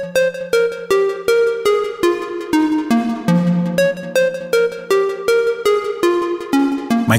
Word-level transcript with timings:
thank 0.00 0.16
you 0.16 0.27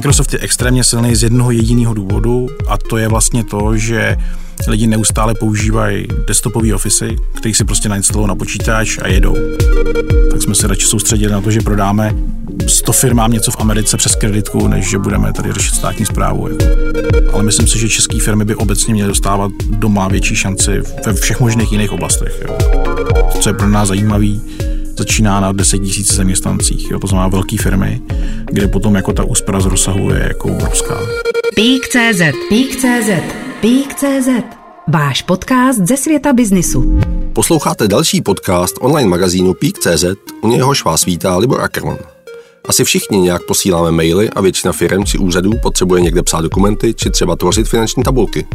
Microsoft 0.00 0.32
je 0.32 0.38
extrémně 0.38 0.84
silný 0.84 1.16
z 1.16 1.22
jednoho 1.22 1.50
jediného 1.50 1.94
důvodu 1.94 2.48
a 2.68 2.78
to 2.78 2.96
je 2.96 3.08
vlastně 3.08 3.44
to, 3.44 3.76
že 3.76 4.16
lidi 4.68 4.86
neustále 4.86 5.34
používají 5.34 6.06
desktopové 6.26 6.74
ofisy, 6.74 7.16
který 7.34 7.54
si 7.54 7.64
prostě 7.64 7.88
nainstalují 7.88 8.28
na 8.28 8.34
počítač 8.34 8.98
a 9.02 9.08
jedou. 9.08 9.36
Tak 10.30 10.42
jsme 10.42 10.54
se 10.54 10.66
radši 10.66 10.86
soustředili 10.86 11.32
na 11.32 11.40
to, 11.40 11.50
že 11.50 11.60
prodáme 11.60 12.14
100 12.66 12.92
firmám 12.92 13.32
něco 13.32 13.50
v 13.50 13.56
Americe 13.60 13.96
přes 13.96 14.14
kreditku, 14.14 14.68
než 14.68 14.88
že 14.88 14.98
budeme 14.98 15.32
tady 15.32 15.52
řešit 15.52 15.74
státní 15.74 16.06
zprávu. 16.06 16.48
Ale 17.32 17.42
myslím 17.42 17.68
si, 17.68 17.78
že 17.78 17.88
české 17.88 18.18
firmy 18.18 18.44
by 18.44 18.54
obecně 18.54 18.94
měly 18.94 19.08
dostávat 19.08 19.52
doma 19.70 20.08
větší 20.08 20.36
šanci 20.36 20.82
ve 21.06 21.12
všech 21.14 21.40
možných 21.40 21.72
jiných 21.72 21.92
oblastech. 21.92 22.42
Jo. 22.48 22.58
Co 23.40 23.48
je 23.48 23.54
pro 23.54 23.68
nás 23.68 23.88
zajímavý, 23.88 24.40
začíná 25.00 25.40
na 25.40 25.52
10 25.52 25.76
000 25.76 25.92
zaměstnancích, 26.04 26.90
jo, 26.90 26.98
to 26.98 27.06
znamená 27.06 27.28
velké 27.28 27.56
firmy, 27.56 28.02
kde 28.44 28.68
potom 28.68 28.94
jako 28.94 29.12
ta 29.12 29.24
úspora 29.24 29.60
z 29.60 29.66
rozsahu 29.66 30.10
je 30.10 30.18
jako 30.28 30.48
obrovská. 30.48 30.98
Pík.cz 31.54 32.22
Pík.cz 32.48 33.10
Pík.cz 33.60 34.28
Váš 34.88 35.22
podcast 35.22 35.78
ze 35.78 35.96
světa 35.96 36.32
biznisu. 36.32 37.00
Posloucháte 37.32 37.88
další 37.88 38.22
podcast 38.22 38.74
online 38.80 39.08
magazínu 39.08 39.54
Pík.cz, 39.54 40.04
u 40.42 40.48
něhož 40.48 40.84
vás 40.84 41.04
vítá 41.04 41.36
Libor 41.36 41.60
Ackerman. 41.60 41.98
Asi 42.68 42.84
všichni 42.84 43.18
nějak 43.18 43.42
posíláme 43.42 43.90
maily 43.90 44.30
a 44.30 44.40
většina 44.40 44.72
firm 44.72 45.04
či 45.04 45.18
úřadů 45.18 45.52
potřebuje 45.62 46.00
někde 46.00 46.22
psát 46.22 46.40
dokumenty 46.40 46.94
či 46.94 47.10
třeba 47.10 47.36
tvořit 47.36 47.68
finanční 47.68 48.02
tabulky. 48.02 48.46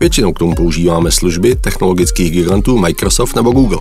Většinou 0.00 0.32
k 0.32 0.38
tomu 0.38 0.54
používáme 0.54 1.10
služby 1.10 1.56
technologických 1.56 2.30
gigantů 2.32 2.78
Microsoft 2.78 3.36
nebo 3.36 3.50
Google. 3.50 3.78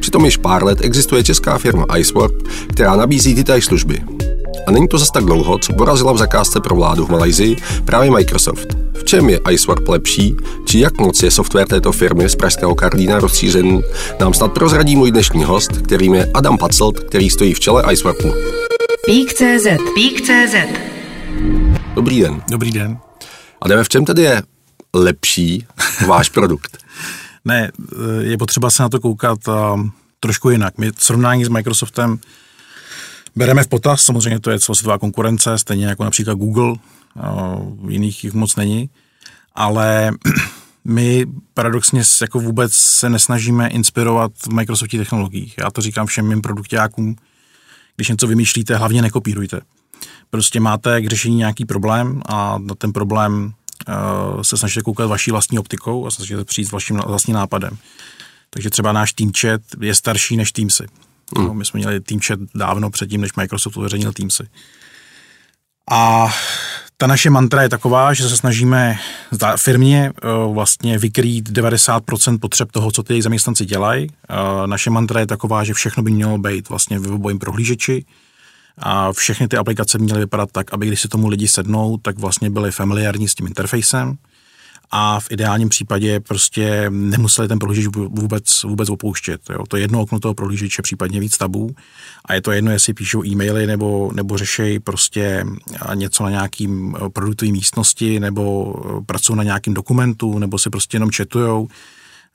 Přitom 0.00 0.24
již 0.24 0.36
pár 0.36 0.64
let 0.64 0.78
existuje 0.82 1.24
česká 1.24 1.58
firma 1.58 1.86
Icework, 1.96 2.34
která 2.68 2.96
nabízí 2.96 3.34
tyto 3.34 3.60
služby. 3.60 4.02
A 4.66 4.70
není 4.70 4.88
to 4.88 4.98
zase 4.98 5.12
tak 5.12 5.24
dlouho, 5.24 5.58
co 5.58 5.72
porazila 5.72 6.12
v 6.12 6.18
zakázce 6.18 6.60
pro 6.60 6.76
vládu 6.76 7.06
v 7.06 7.10
Malajzii 7.10 7.56
právě 7.84 8.10
Microsoft. 8.10 8.76
V 8.94 9.04
čem 9.04 9.28
je 9.30 9.40
Icework 9.50 9.88
lepší, 9.88 10.36
či 10.64 10.78
jak 10.78 11.00
moc 11.00 11.22
je 11.22 11.30
software 11.30 11.68
této 11.68 11.92
firmy 11.92 12.28
z 12.28 12.36
pražského 12.36 12.74
Karlína 12.74 13.20
rozšířený, 13.20 13.82
nám 14.20 14.34
snad 14.34 14.52
prozradí 14.52 14.96
můj 14.96 15.10
dnešní 15.10 15.44
host, 15.44 15.72
kterým 15.72 16.14
je 16.14 16.30
Adam 16.34 16.58
Pacelt, 16.58 17.00
který 17.00 17.30
stojí 17.30 17.54
v 17.54 17.60
čele 17.60 17.84
Iceworku. 17.92 18.28
Pík.cz 19.08 19.66
Pík.cz 19.94 20.54
Dobrý 21.94 22.20
den. 22.20 22.42
Dobrý 22.50 22.72
den. 22.72 22.98
A 23.60 23.68
jdeme 23.68 23.84
v 23.84 23.88
čem 23.88 24.04
tedy 24.04 24.22
je 24.22 24.42
lepší 24.94 25.66
váš 26.06 26.28
produkt? 26.34 26.78
Ne, 27.44 27.70
je 28.20 28.38
potřeba 28.38 28.70
se 28.70 28.82
na 28.82 28.88
to 28.88 29.00
koukat 29.00 29.38
trošku 30.20 30.50
jinak. 30.50 30.78
My 30.78 30.90
srovnání 30.98 31.44
s 31.44 31.48
Microsoftem 31.48 32.18
bereme 33.36 33.62
v 33.62 33.68
potaz, 33.68 34.00
samozřejmě 34.00 34.40
to 34.40 34.50
je 34.50 34.60
celosvětová 34.60 34.98
konkurence, 34.98 35.58
stejně 35.58 35.86
jako 35.86 36.04
například 36.04 36.34
Google, 36.34 36.74
jiných 37.88 38.24
jich 38.24 38.32
moc 38.32 38.56
není, 38.56 38.90
ale 39.54 40.12
my 40.84 41.26
paradoxně 41.54 42.02
jako 42.20 42.40
vůbec 42.40 42.72
se 42.72 43.10
nesnažíme 43.10 43.68
inspirovat 43.68 44.32
v 44.38 44.48
Microsoftí 44.48 44.98
technologiích. 44.98 45.54
Já 45.58 45.70
to 45.70 45.80
říkám 45.80 46.06
všem 46.06 46.28
mým 46.28 46.42
produktákům, 46.42 47.16
když 47.98 48.08
něco 48.08 48.26
vymýšlíte, 48.26 48.76
hlavně 48.76 49.02
nekopírujte. 49.02 49.60
Prostě 50.30 50.60
máte 50.60 51.00
k 51.00 51.10
řešení 51.10 51.36
nějaký 51.36 51.64
problém 51.64 52.22
a 52.26 52.58
na 52.58 52.74
ten 52.74 52.92
problém 52.92 53.52
uh, 54.34 54.42
se 54.42 54.56
snažíte 54.56 54.82
koukat 54.82 55.08
vaší 55.08 55.30
vlastní 55.30 55.58
optikou 55.58 56.06
a 56.06 56.10
snažíte 56.10 56.44
přijít 56.44 56.64
s 56.64 56.72
vaším 56.72 56.96
vlastním 56.96 57.36
nápadem. 57.36 57.78
Takže 58.50 58.70
třeba 58.70 58.92
náš 58.92 59.12
Teamchat 59.12 59.60
je 59.80 59.94
starší 59.94 60.36
než 60.36 60.52
Teamsy. 60.52 60.86
Mm. 61.38 61.44
No, 61.44 61.54
my 61.54 61.64
jsme 61.64 61.78
měli 61.78 62.00
Teamchat 62.00 62.38
dávno 62.54 62.90
předtím, 62.90 63.20
než 63.20 63.34
Microsoft 63.34 63.76
uveřejnil 63.76 64.12
Teamsy. 64.12 64.48
A 65.90 66.28
ta 67.00 67.06
naše 67.06 67.30
mantra 67.30 67.62
je 67.62 67.68
taková, 67.68 68.14
že 68.14 68.28
se 68.28 68.36
snažíme 68.36 68.98
firmě 69.56 70.12
uh, 70.46 70.54
vlastně 70.54 70.98
vykrýt 70.98 71.50
90% 71.50 72.38
potřeb 72.38 72.72
toho, 72.72 72.90
co 72.90 73.02
ty 73.02 73.12
jejich 73.12 73.22
zaměstnanci 73.22 73.64
dělají. 73.64 74.08
Uh, 74.10 74.66
naše 74.66 74.90
mantra 74.90 75.20
je 75.20 75.26
taková, 75.26 75.64
že 75.64 75.74
všechno 75.74 76.02
by 76.02 76.10
mělo 76.10 76.38
být 76.38 76.68
vlastně 76.68 76.98
v 76.98 77.02
webovém 77.02 77.38
prohlížeči 77.38 78.04
a 78.78 79.12
všechny 79.12 79.48
ty 79.48 79.56
aplikace 79.56 79.98
měly 79.98 80.20
vypadat 80.20 80.52
tak, 80.52 80.72
aby 80.72 80.86
když 80.86 81.00
si 81.00 81.08
tomu 81.08 81.28
lidi 81.28 81.48
sednou, 81.48 81.96
tak 81.96 82.18
vlastně 82.18 82.50
byly 82.50 82.70
familiární 82.70 83.28
s 83.28 83.34
tím 83.34 83.46
interfejsem 83.46 84.18
a 84.90 85.20
v 85.20 85.30
ideálním 85.30 85.68
případě 85.68 86.20
prostě 86.20 86.86
nemuseli 86.90 87.48
ten 87.48 87.58
prohlížeč 87.58 87.86
vůbec, 87.94 88.62
vůbec 88.62 88.88
opouštět. 88.88 89.40
Jo. 89.50 89.66
To 89.68 89.76
jedno 89.76 90.00
okno 90.00 90.20
toho 90.20 90.34
prohlížeče, 90.34 90.82
případně 90.82 91.20
víc 91.20 91.36
tabů 91.36 91.70
a 92.24 92.34
je 92.34 92.42
to 92.42 92.52
jedno, 92.52 92.70
jestli 92.70 92.94
píšou 92.94 93.24
e-maily 93.24 93.66
nebo, 93.66 94.10
nebo 94.14 94.38
řešejí 94.38 94.78
prostě 94.78 95.44
něco 95.94 96.24
na 96.24 96.30
nějakým 96.30 96.96
eh, 96.96 97.08
produktové 97.08 97.52
místnosti 97.52 98.20
nebo 98.20 98.74
eh, 98.78 99.04
pracují 99.06 99.36
na 99.36 99.42
nějakým 99.42 99.74
dokumentu 99.74 100.38
nebo 100.38 100.58
si 100.58 100.70
prostě 100.70 100.96
jenom 100.96 101.10
četujou 101.10 101.68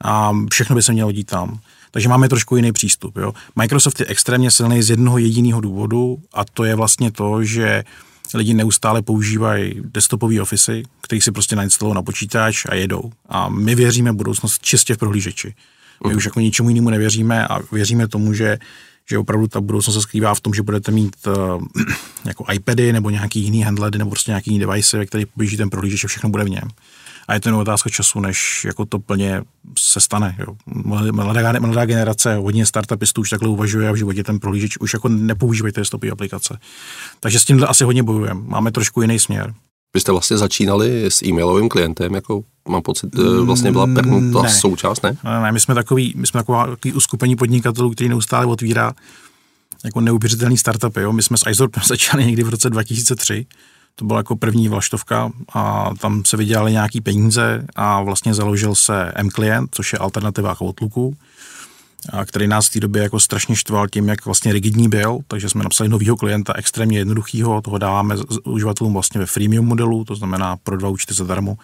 a 0.01 0.31
všechno 0.51 0.75
by 0.75 0.83
se 0.83 0.93
mělo 0.93 1.11
dít 1.11 1.27
tam. 1.27 1.59
Takže 1.91 2.09
máme 2.09 2.29
trošku 2.29 2.55
jiný 2.55 2.71
přístup. 2.71 3.17
Jo. 3.17 3.33
Microsoft 3.55 3.99
je 3.99 4.05
extrémně 4.05 4.51
silný 4.51 4.81
z 4.81 4.89
jednoho 4.89 5.17
jediného 5.17 5.61
důvodu 5.61 6.17
a 6.33 6.45
to 6.45 6.63
je 6.63 6.75
vlastně 6.75 7.11
to, 7.11 7.43
že 7.43 7.83
lidi 8.37 8.53
neustále 8.53 9.01
používají 9.01 9.81
desktopové 9.83 10.41
ofisy, 10.41 10.83
který 11.01 11.21
si 11.21 11.31
prostě 11.31 11.55
nainstalují 11.55 11.95
na 11.95 12.01
počítač 12.01 12.65
a 12.69 12.75
jedou. 12.75 13.11
A 13.29 13.49
my 13.49 13.75
věříme 13.75 14.11
v 14.11 14.15
budoucnost 14.15 14.61
čistě 14.61 14.95
v 14.95 14.97
prohlížeči. 14.97 15.53
My 16.07 16.13
uh 16.13 16.17
už 16.17 16.25
jako 16.25 16.39
ničemu 16.39 16.69
jinému 16.69 16.89
nevěříme 16.89 17.47
a 17.47 17.59
věříme 17.71 18.07
tomu, 18.07 18.33
že 18.33 18.57
že 19.09 19.17
opravdu 19.17 19.47
ta 19.47 19.61
budoucnost 19.61 19.95
se 19.95 20.01
skrývá 20.01 20.35
v 20.35 20.41
tom, 20.41 20.53
že 20.53 20.61
budete 20.61 20.91
mít 20.91 21.15
uh, 21.27 21.63
jako 22.25 22.45
iPady 22.53 22.93
nebo 22.93 23.09
nějaký 23.09 23.39
jiný 23.39 23.61
handledy 23.63 23.97
nebo 23.97 24.09
prostě 24.09 24.31
nějaký 24.31 24.51
jiný 24.51 24.65
device, 24.65 24.97
ve 24.97 25.05
který 25.05 25.25
poběží 25.25 25.57
ten 25.57 25.69
prohlížeč 25.69 26.03
a 26.03 26.07
všechno 26.07 26.29
bude 26.29 26.43
v 26.43 26.49
něm 26.49 26.67
a 27.27 27.33
je 27.33 27.39
to 27.39 27.49
jen 27.49 27.55
otázka 27.55 27.89
času, 27.89 28.19
než 28.19 28.65
jako 28.65 28.85
to 28.85 28.99
plně 28.99 29.41
se 29.79 29.99
stane. 29.99 30.35
Jo. 30.39 30.55
Mladá, 30.65 31.59
mladá 31.59 31.85
generace, 31.85 32.35
hodně 32.35 32.65
startupistů 32.65 33.21
už 33.21 33.29
takhle 33.29 33.49
uvažuje 33.49 33.89
a 33.89 33.91
v 33.91 33.95
životě 33.95 34.23
ten 34.23 34.39
prohlížeč 34.39 34.77
už 34.77 34.93
jako 34.93 35.09
nepoužívají 35.09 35.73
ty 35.73 35.85
stopy 35.85 36.11
aplikace. 36.11 36.59
Takže 37.19 37.39
s 37.39 37.45
tímhle 37.45 37.67
asi 37.67 37.83
hodně 37.83 38.03
bojujeme. 38.03 38.41
Máme 38.45 38.71
trošku 38.71 39.01
jiný 39.01 39.19
směr. 39.19 39.53
Vy 39.93 39.99
jste 39.99 40.11
vlastně 40.11 40.37
začínali 40.37 41.05
s 41.05 41.23
e-mailovým 41.23 41.69
klientem, 41.69 42.15
jako 42.15 42.43
mám 42.67 42.81
pocit, 42.81 43.09
eh, 43.19 43.41
vlastně 43.41 43.71
byla 43.71 43.87
první 43.95 44.33
ta 44.33 44.49
součást, 44.49 45.03
ne? 45.03 45.17
Ne, 45.23 45.41
ne, 45.41 45.51
my 45.51 45.59
jsme 45.59 45.75
takový, 45.75 46.13
my 46.17 46.27
jsme 46.27 46.39
taková, 46.39 46.67
takový 46.67 46.93
uskupení 46.93 47.35
podnikatelů, 47.35 47.91
který 47.91 48.09
neustále 48.09 48.45
otvírá 48.45 48.93
jako 49.83 50.01
neuvěřitelný 50.01 50.57
startupy. 50.57 51.01
Jo. 51.01 51.13
My 51.13 51.23
jsme 51.23 51.37
s 51.37 51.49
iZorpem 51.49 51.83
začali 51.87 52.25
někdy 52.25 52.43
v 52.43 52.49
roce 52.49 52.69
2003 52.69 53.45
to 53.95 54.05
byla 54.05 54.19
jako 54.19 54.35
první 54.35 54.69
vlaštovka 54.69 55.31
a 55.53 55.89
tam 55.99 56.25
se 56.25 56.37
vydělali 56.37 56.71
nějaký 56.71 57.01
peníze 57.01 57.65
a 57.75 58.01
vlastně 58.01 58.33
založil 58.33 58.75
se 58.75 59.11
M-Client, 59.15 59.69
což 59.75 59.93
je 59.93 59.99
alternativa 59.99 60.55
k 60.55 60.61
Outlooku, 60.61 61.15
a 62.09 62.25
který 62.25 62.47
nás 62.47 62.67
v 62.67 62.71
té 62.71 62.79
době 62.79 63.03
jako 63.03 63.19
strašně 63.19 63.55
štval 63.55 63.87
tím, 63.87 64.07
jak 64.07 64.25
vlastně 64.25 64.53
rigidní 64.53 64.89
byl, 64.89 65.19
takže 65.27 65.49
jsme 65.49 65.63
napsali 65.63 65.89
nového 65.89 66.17
klienta 66.17 66.53
extrémně 66.55 66.97
jednoduchého, 66.97 67.61
toho 67.61 67.77
dáváme 67.77 68.15
uživatelům 68.43 68.93
vlastně 68.93 69.19
ve 69.19 69.25
freemium 69.25 69.65
modelu, 69.65 70.05
to 70.05 70.15
znamená 70.15 70.57
pro 70.57 70.77
dva 70.77 70.89
účty 70.89 71.13
zadarmo 71.13 71.57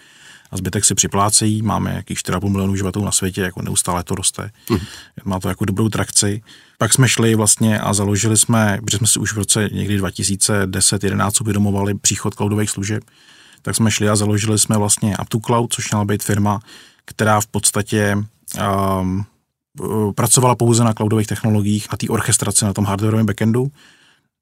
a 0.52 0.58
zbytek 0.58 0.86
si 0.86 0.96
připlácejí. 0.96 1.62
Máme 1.62 1.94
jakých 1.94 2.18
4,5 2.18 2.50
milionů 2.50 2.74
uživatelů 2.74 3.06
na 3.06 3.12
světě, 3.12 3.42
jako 3.42 3.62
neustále 3.62 4.04
to 4.04 4.16
roste. 4.16 4.52
Mm. 4.70 4.78
Má 5.26 5.40
to 5.40 5.50
jako 5.50 5.66
dobrou 5.66 5.90
trakci. 5.90 6.42
Pak 6.78 6.94
jsme 6.94 7.10
šli 7.10 7.36
vlastně 7.36 7.80
a 7.80 7.94
založili 7.94 8.38
jsme, 8.38 8.80
protože 8.84 8.98
jsme 8.98 9.08
si 9.08 9.20
už 9.20 9.34
v 9.34 9.38
roce 9.38 9.70
někdy 9.72 10.02
2010-11 10.02 11.32
uvědomovali 11.42 11.94
příchod 11.94 12.36
cloudových 12.36 12.70
služeb, 12.70 13.04
tak 13.62 13.76
jsme 13.76 13.92
šli 13.92 14.10
a 14.10 14.16
založili 14.16 14.60
jsme 14.60 14.78
vlastně 14.78 15.16
Up2Cloud, 15.16 15.68
což 15.70 15.92
měla 15.92 16.06
být 16.06 16.24
firma, 16.24 16.60
která 17.06 17.42
v 17.42 17.48
podstatě 17.48 18.18
um, 19.00 19.26
pracovala 20.16 20.56
pouze 20.56 20.84
na 20.84 20.94
cloudových 20.94 21.28
technologiích, 21.28 21.88
na 21.92 21.98
té 21.98 22.08
orchestraci, 22.08 22.66
na 22.66 22.74
tom 22.74 22.86
hardwareovém 22.86 23.26
backendu. 23.26 23.72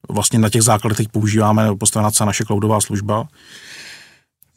Vlastně 0.10 0.40
na 0.40 0.50
těch 0.50 0.62
základech 0.62 0.98
teď 0.98 1.08
používáme 1.08 1.76
postavená 1.76 2.12
celá 2.12 2.26
naše 2.26 2.46
cloudová 2.46 2.82
služba. 2.82 3.28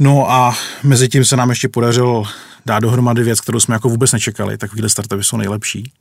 No 0.03 0.31
a 0.31 0.55
mezi 0.83 1.09
tím 1.09 1.25
se 1.25 1.37
nám 1.37 1.51
ještě 1.51 1.69
podařilo 1.69 2.25
dát 2.67 2.79
dohromady 2.79 3.23
věc, 3.23 3.41
kterou 3.41 3.61
jsme 3.61 3.75
jako 3.75 3.89
vůbec 3.89 4.13
nečekali. 4.13 4.59
Takovýhle 4.59 4.89
startupy 4.89 5.25
jsou 5.25 5.37
nejlepší. 5.37 5.93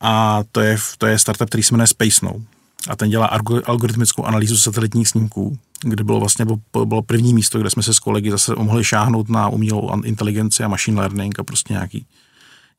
A 0.00 0.42
to 0.52 0.60
je, 0.60 0.78
to 0.98 1.06
je 1.06 1.18
startup, 1.18 1.48
který 1.48 1.62
se 1.62 1.74
jmenuje 1.74 1.86
SpaceNow. 1.86 2.42
A 2.88 2.96
ten 2.96 3.10
dělá 3.10 3.26
algoritmickou 3.64 4.24
analýzu 4.24 4.56
satelitních 4.56 5.08
snímků, 5.08 5.58
kde 5.80 6.04
bylo 6.04 6.20
vlastně 6.20 6.44
bylo, 6.44 6.84
bylo 6.84 7.02
první 7.02 7.34
místo, 7.34 7.58
kde 7.58 7.70
jsme 7.70 7.82
se 7.82 7.94
s 7.94 7.98
kolegy 7.98 8.30
zase 8.30 8.54
mohli 8.54 8.84
šáhnout 8.84 9.28
na 9.28 9.48
umělou 9.48 10.02
inteligenci 10.02 10.64
a 10.64 10.68
machine 10.68 11.00
learning 11.00 11.38
a 11.38 11.44
prostě 11.44 11.72
nějaký, 11.72 12.06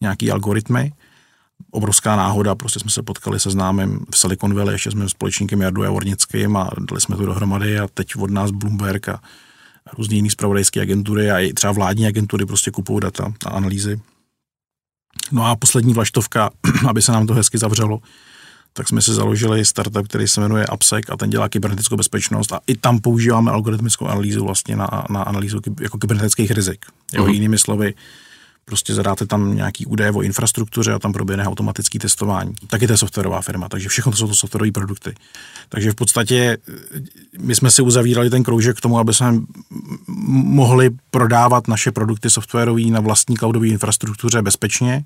nějaký 0.02 0.32
algoritmy. 0.32 0.94
Obrovská 1.72 2.16
náhoda, 2.16 2.56
prostě 2.56 2.80
jsme 2.80 2.92
se 2.92 3.04
potkali 3.04 3.40
se 3.40 3.52
známým 3.52 4.06
v 4.14 4.18
Silicon 4.18 4.54
Valley, 4.54 4.76
ještě 4.76 4.92
jsme 4.92 5.10
společníkem 5.10 5.62
Jardu 5.62 5.84
Javornickým 5.84 6.58
a 6.58 6.70
dali 6.90 7.02
jsme 7.02 7.16
to 7.16 7.26
dohromady 7.26 7.80
a 7.80 7.88
teď 7.94 8.16
od 8.16 8.32
nás 8.32 8.52
Bloomberg 8.52 9.10
a 9.10 9.22
různé 9.94 10.16
jiné 10.16 10.30
zpravodajské 10.30 10.82
agentury 10.82 11.32
a 11.32 11.40
i 11.40 11.54
třeba 11.54 11.74
vládní 11.74 12.08
agentury 12.08 12.46
prostě 12.46 12.72
kupují 12.72 13.00
data 13.02 13.34
a 13.46 13.50
analýzy. 13.50 14.02
No 15.32 15.46
a 15.46 15.56
poslední 15.56 15.94
vlaštovka, 15.94 16.50
aby 16.90 17.02
se 17.02 17.12
nám 17.12 17.28
to 17.28 17.34
hezky 17.34 17.58
zavřelo, 17.58 18.00
tak 18.74 18.88
jsme 18.88 19.02
si 19.02 19.14
založili 19.14 19.66
startup, 19.66 20.08
který 20.08 20.28
se 20.28 20.42
jmenuje 20.42 20.66
AppSec 20.66 21.06
a 21.10 21.18
ten 21.18 21.30
dělá 21.30 21.50
kybernetickou 21.50 21.96
bezpečnost 21.96 22.52
a 22.54 22.60
i 22.68 22.78
tam 22.78 23.00
používáme 23.00 23.52
algoritmickou 23.52 24.06
analýzu 24.06 24.46
vlastně 24.46 24.76
na, 24.76 25.06
na 25.10 25.24
analýzu 25.24 25.62
jako 25.82 25.98
kybernetických 25.98 26.52
rizik. 26.52 26.86
Jo, 27.14 27.26
uh-huh. 27.26 27.34
Jinými 27.34 27.58
slovy, 27.58 27.94
prostě 28.66 28.94
zadáte 28.94 29.26
tam 29.26 29.56
nějaký 29.56 29.86
údaje 29.86 30.12
o 30.12 30.22
infrastruktuře 30.22 30.94
a 30.94 31.00
tam 31.00 31.14
proběhne 31.14 31.48
automatický 31.48 32.00
testování. 32.00 32.54
Taky 32.68 32.88
to 32.88 32.94
je 32.94 32.98
softwarová 32.98 33.42
firma, 33.42 33.70
takže 33.70 33.90
všechno 33.90 34.12
to 34.12 34.18
jsou 34.18 34.28
to 34.28 34.36
softwarové 34.36 34.72
produkty. 34.72 35.14
Takže 35.70 35.92
v 35.92 35.96
podstatě 35.96 36.58
my 37.40 37.56
jsme 37.56 37.72
si 37.72 37.82
uzavírali 37.82 38.30
ten 38.30 38.44
kroužek 38.44 38.78
k 38.78 38.82
tomu, 38.82 39.00
aby 39.00 39.14
jsme 39.14 39.34
mohli 40.08 40.90
prodávat 41.12 41.68
naše 41.68 41.92
produkty 41.92 42.30
softwarové 42.30 42.82
na 42.82 43.00
vlastní 43.00 43.38
cloudové 43.38 43.68
infrastruktuře 43.68 44.42
bezpečně, 44.42 45.06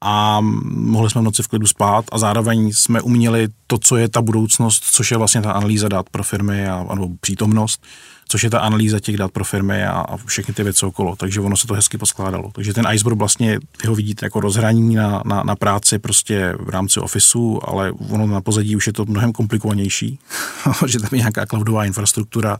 a 0.00 0.40
mohli 0.40 1.10
jsme 1.10 1.20
v 1.20 1.24
noci 1.24 1.42
v 1.42 1.48
klidu 1.48 1.66
spát 1.66 2.04
a 2.12 2.18
zároveň 2.18 2.72
jsme 2.72 3.00
uměli 3.00 3.48
to, 3.66 3.78
co 3.78 3.96
je 3.96 4.08
ta 4.08 4.22
budoucnost, 4.22 4.84
což 4.84 5.10
je 5.10 5.16
vlastně 5.16 5.42
ta 5.42 5.52
analýza 5.52 5.88
dat 5.88 6.10
pro 6.10 6.22
firmy 6.22 6.68
a, 6.68 6.86
nebo 6.94 7.08
přítomnost, 7.20 7.82
což 8.28 8.42
je 8.42 8.50
ta 8.50 8.58
analýza 8.58 9.00
těch 9.00 9.16
dat 9.16 9.32
pro 9.32 9.44
firmy 9.44 9.84
a, 9.84 9.90
a 9.90 10.16
všechny 10.16 10.54
ty 10.54 10.62
věci 10.62 10.86
okolo. 10.86 11.16
Takže 11.16 11.40
ono 11.40 11.56
se 11.56 11.66
to 11.66 11.74
hezky 11.74 11.98
poskládalo. 11.98 12.50
Takže 12.54 12.74
ten 12.74 12.86
iceberg 12.92 13.18
vlastně, 13.18 13.58
ty 13.80 13.88
ho 13.88 13.94
vidíte 13.94 14.26
jako 14.26 14.40
rozhraní 14.40 14.94
na, 14.94 15.22
na, 15.26 15.42
na 15.42 15.56
práci 15.56 15.98
prostě 15.98 16.54
v 16.60 16.68
rámci 16.68 17.00
ofisu, 17.00 17.60
ale 17.68 17.92
ono 17.92 18.26
na 18.26 18.40
pozadí 18.40 18.76
už 18.76 18.86
je 18.86 18.92
to 18.92 19.04
mnohem 19.04 19.32
komplikovanější, 19.32 20.18
že 20.86 21.00
tam 21.00 21.08
je 21.12 21.18
nějaká 21.18 21.46
cloudová 21.46 21.84
infrastruktura, 21.84 22.58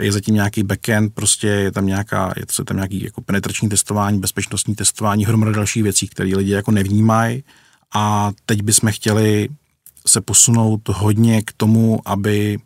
je 0.00 0.12
zatím 0.12 0.34
nějaký 0.34 0.62
backend, 0.62 1.14
prostě 1.14 1.46
je 1.46 1.72
tam 1.72 1.86
nějaká, 1.86 2.32
je 2.36 2.46
to 2.46 2.64
tam 2.64 2.76
nějaký 2.76 3.04
jako 3.04 3.20
penetrační 3.20 3.68
testování, 3.68 4.20
bezpečnostní 4.20 4.74
testování, 4.74 5.26
hromada 5.26 5.52
dalších 5.52 5.82
věcí, 5.82 6.08
které 6.08 6.36
lidi 6.36 6.52
jako 6.52 6.70
nevnímají 6.70 7.44
a 7.94 8.30
teď 8.46 8.62
bychom 8.62 8.92
chtěli 8.92 9.48
se 10.06 10.20
posunout 10.20 10.88
hodně 10.88 11.42
k 11.42 11.52
tomu, 11.52 12.00
aby 12.04 12.58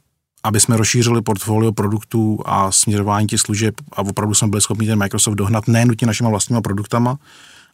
aby 0.45 0.61
jsme 0.61 0.77
rozšířili 0.77 1.23
portfolio 1.23 1.73
produktů 1.73 2.39
a 2.45 2.73
směřování 2.73 3.27
těch 3.27 3.41
služeb 3.41 3.75
a 3.93 4.03
opravdu 4.03 4.35
jsme 4.35 4.49
byli 4.49 4.63
schopni 4.63 4.87
ten 4.87 4.99
Microsoft 4.99 5.35
dohnat 5.35 5.69
ne 5.69 5.85
nutně 5.85 6.07
našimi 6.07 6.31
vlastníma 6.31 6.61
produktama, 6.61 7.19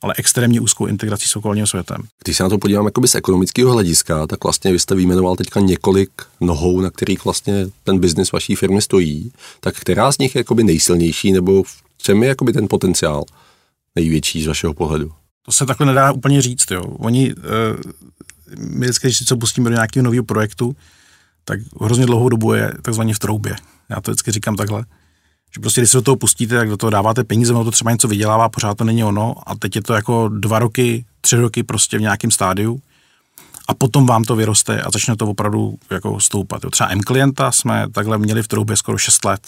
ale 0.03 0.15
extrémně 0.17 0.61
úzkou 0.61 0.87
integrací 0.87 1.29
s 1.29 1.37
okolním 1.37 1.67
světem. 1.67 1.97
Když 2.25 2.37
se 2.37 2.43
na 2.43 2.49
to 2.49 2.59
podívám 2.59 2.85
jakoby 2.85 3.09
z 3.09 3.15
ekonomického 3.15 3.73
hlediska, 3.73 4.26
tak 4.26 4.44
vlastně 4.44 4.73
vy 4.73 4.79
jste 4.79 4.94
vyjmenoval 4.94 5.37
teďka 5.37 5.61
několik 5.61 6.11
nohou, 6.41 6.81
na 6.81 6.91
kterých 6.91 7.25
vlastně 7.25 7.67
ten 7.85 7.99
biznis 7.99 8.32
vaší 8.32 8.55
firmy 8.55 8.82
stojí, 8.82 9.32
tak 9.61 9.76
která 9.76 10.12
z 10.12 10.19
nich 10.19 10.35
je 10.35 10.41
jakoby 10.41 10.65
nejsilnější 10.65 11.32
nebo 11.32 11.62
v 11.62 12.03
čem 12.03 12.23
je 12.23 12.29
jakoby 12.29 12.53
ten 12.53 12.69
potenciál 12.69 13.25
největší 13.97 14.43
z 14.43 14.47
vašeho 14.47 14.75
pohledu? 14.75 15.12
To 15.43 15.53
se 15.53 15.67
takhle 15.67 15.87
nedá 15.87 16.12
úplně 16.12 16.43
říct. 16.43 16.70
Jo. 16.70 16.82
Oni, 16.82 17.35
uh, 17.35 17.43
my 18.59 18.87
vždycky, 18.87 19.06
když 19.06 19.29
se 19.29 19.37
pustíme 19.37 19.70
do 19.70 19.75
nějakého 19.75 20.05
nového 20.05 20.25
projektu, 20.25 20.76
tak 21.49 21.61
hrozně 21.81 22.06
dlouhou 22.06 22.29
dobu 22.29 22.53
je 22.53 22.73
takzvaně 22.83 23.15
v 23.15 23.19
troubě. 23.19 23.56
Já 23.89 24.00
to 24.00 24.11
vždycky 24.11 24.31
říkám 24.31 24.56
takhle. 24.56 24.85
Že 25.55 25.61
prostě, 25.61 25.81
když 25.81 25.91
se 25.91 25.97
do 25.97 26.03
toho 26.03 26.17
pustíte, 26.17 26.56
tak 26.56 26.69
do 26.69 26.77
toho 26.77 26.91
dáváte 26.91 27.25
peníze, 27.25 27.53
ono 27.53 27.65
to 27.65 27.71
třeba 27.71 27.91
něco 27.91 28.09
vydělává, 28.09 28.49
pořád 28.49 28.79
to 28.79 28.85
není 28.85 29.05
ono 29.05 29.35
a 29.47 29.55
teď 29.55 29.77
je 29.77 29.83
to 29.83 29.95
jako 29.95 30.29
dva 30.29 30.59
roky, 30.59 31.05
tři 31.21 31.37
roky 31.37 31.62
prostě 31.62 31.99
v 31.99 32.00
nějakém 32.00 32.31
stádiu 32.31 32.81
a 33.69 33.75
potom 33.75 34.06
vám 34.06 34.25
to 34.25 34.37
vyroste 34.37 34.83
a 34.83 34.91
začne 34.91 35.17
to 35.17 35.27
opravdu 35.27 35.79
jako 35.91 36.21
stoupat. 36.21 36.65
Jo. 36.65 36.71
Třeba 36.71 36.91
M 36.91 37.00
klienta 37.00 37.53
jsme 37.53 37.87
takhle 37.93 38.19
měli 38.19 38.43
v 38.43 38.49
troubě 38.49 38.77
skoro 38.77 38.99
6 38.99 39.25
let. 39.25 39.41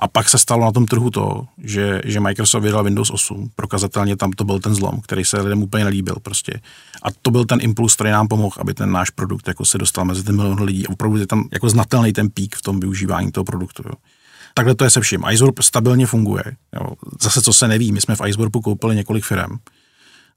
A 0.00 0.08
pak 0.08 0.28
se 0.28 0.38
stalo 0.38 0.64
na 0.64 0.72
tom 0.72 0.86
trhu 0.86 1.10
to, 1.10 1.46
že, 1.58 2.02
že 2.04 2.20
Microsoft 2.20 2.62
vydal 2.62 2.84
Windows 2.84 3.10
8, 3.10 3.50
prokazatelně 3.56 4.16
tam 4.16 4.32
to 4.32 4.44
byl 4.44 4.60
ten 4.60 4.74
zlom, 4.74 5.00
který 5.00 5.24
se 5.24 5.40
lidem 5.40 5.62
úplně 5.62 5.84
nelíbil 5.84 6.16
prostě. 6.22 6.60
A 7.02 7.06
to 7.22 7.30
byl 7.30 7.44
ten 7.44 7.58
impuls, 7.62 7.94
který 7.94 8.10
nám 8.10 8.28
pomohl, 8.28 8.56
aby 8.58 8.74
ten 8.74 8.92
náš 8.92 9.10
produkt 9.10 9.48
jako 9.48 9.64
se 9.64 9.78
dostal 9.78 10.04
mezi 10.04 10.22
ten 10.22 10.36
milion 10.36 10.62
lidí. 10.62 10.86
A 10.86 10.90
opravdu 10.90 11.16
je 11.16 11.26
tam 11.26 11.48
jako 11.52 11.68
znatelný 11.68 12.12
ten 12.12 12.30
pík 12.30 12.56
v 12.56 12.62
tom 12.62 12.80
využívání 12.80 13.32
toho 13.32 13.44
produktu. 13.44 13.82
Jo. 13.86 13.94
Takhle 14.54 14.74
to 14.74 14.84
je 14.84 14.90
se 14.90 15.00
vším. 15.00 15.24
Iceworp 15.30 15.62
stabilně 15.62 16.06
funguje. 16.06 16.44
Jo. 16.72 16.92
Zase, 17.22 17.42
co 17.42 17.52
se 17.52 17.68
neví, 17.68 17.92
my 17.92 18.00
jsme 18.00 18.16
v 18.16 18.20
Iceworpu 18.26 18.60
koupili 18.60 18.96
několik 18.96 19.24
firm. 19.24 19.58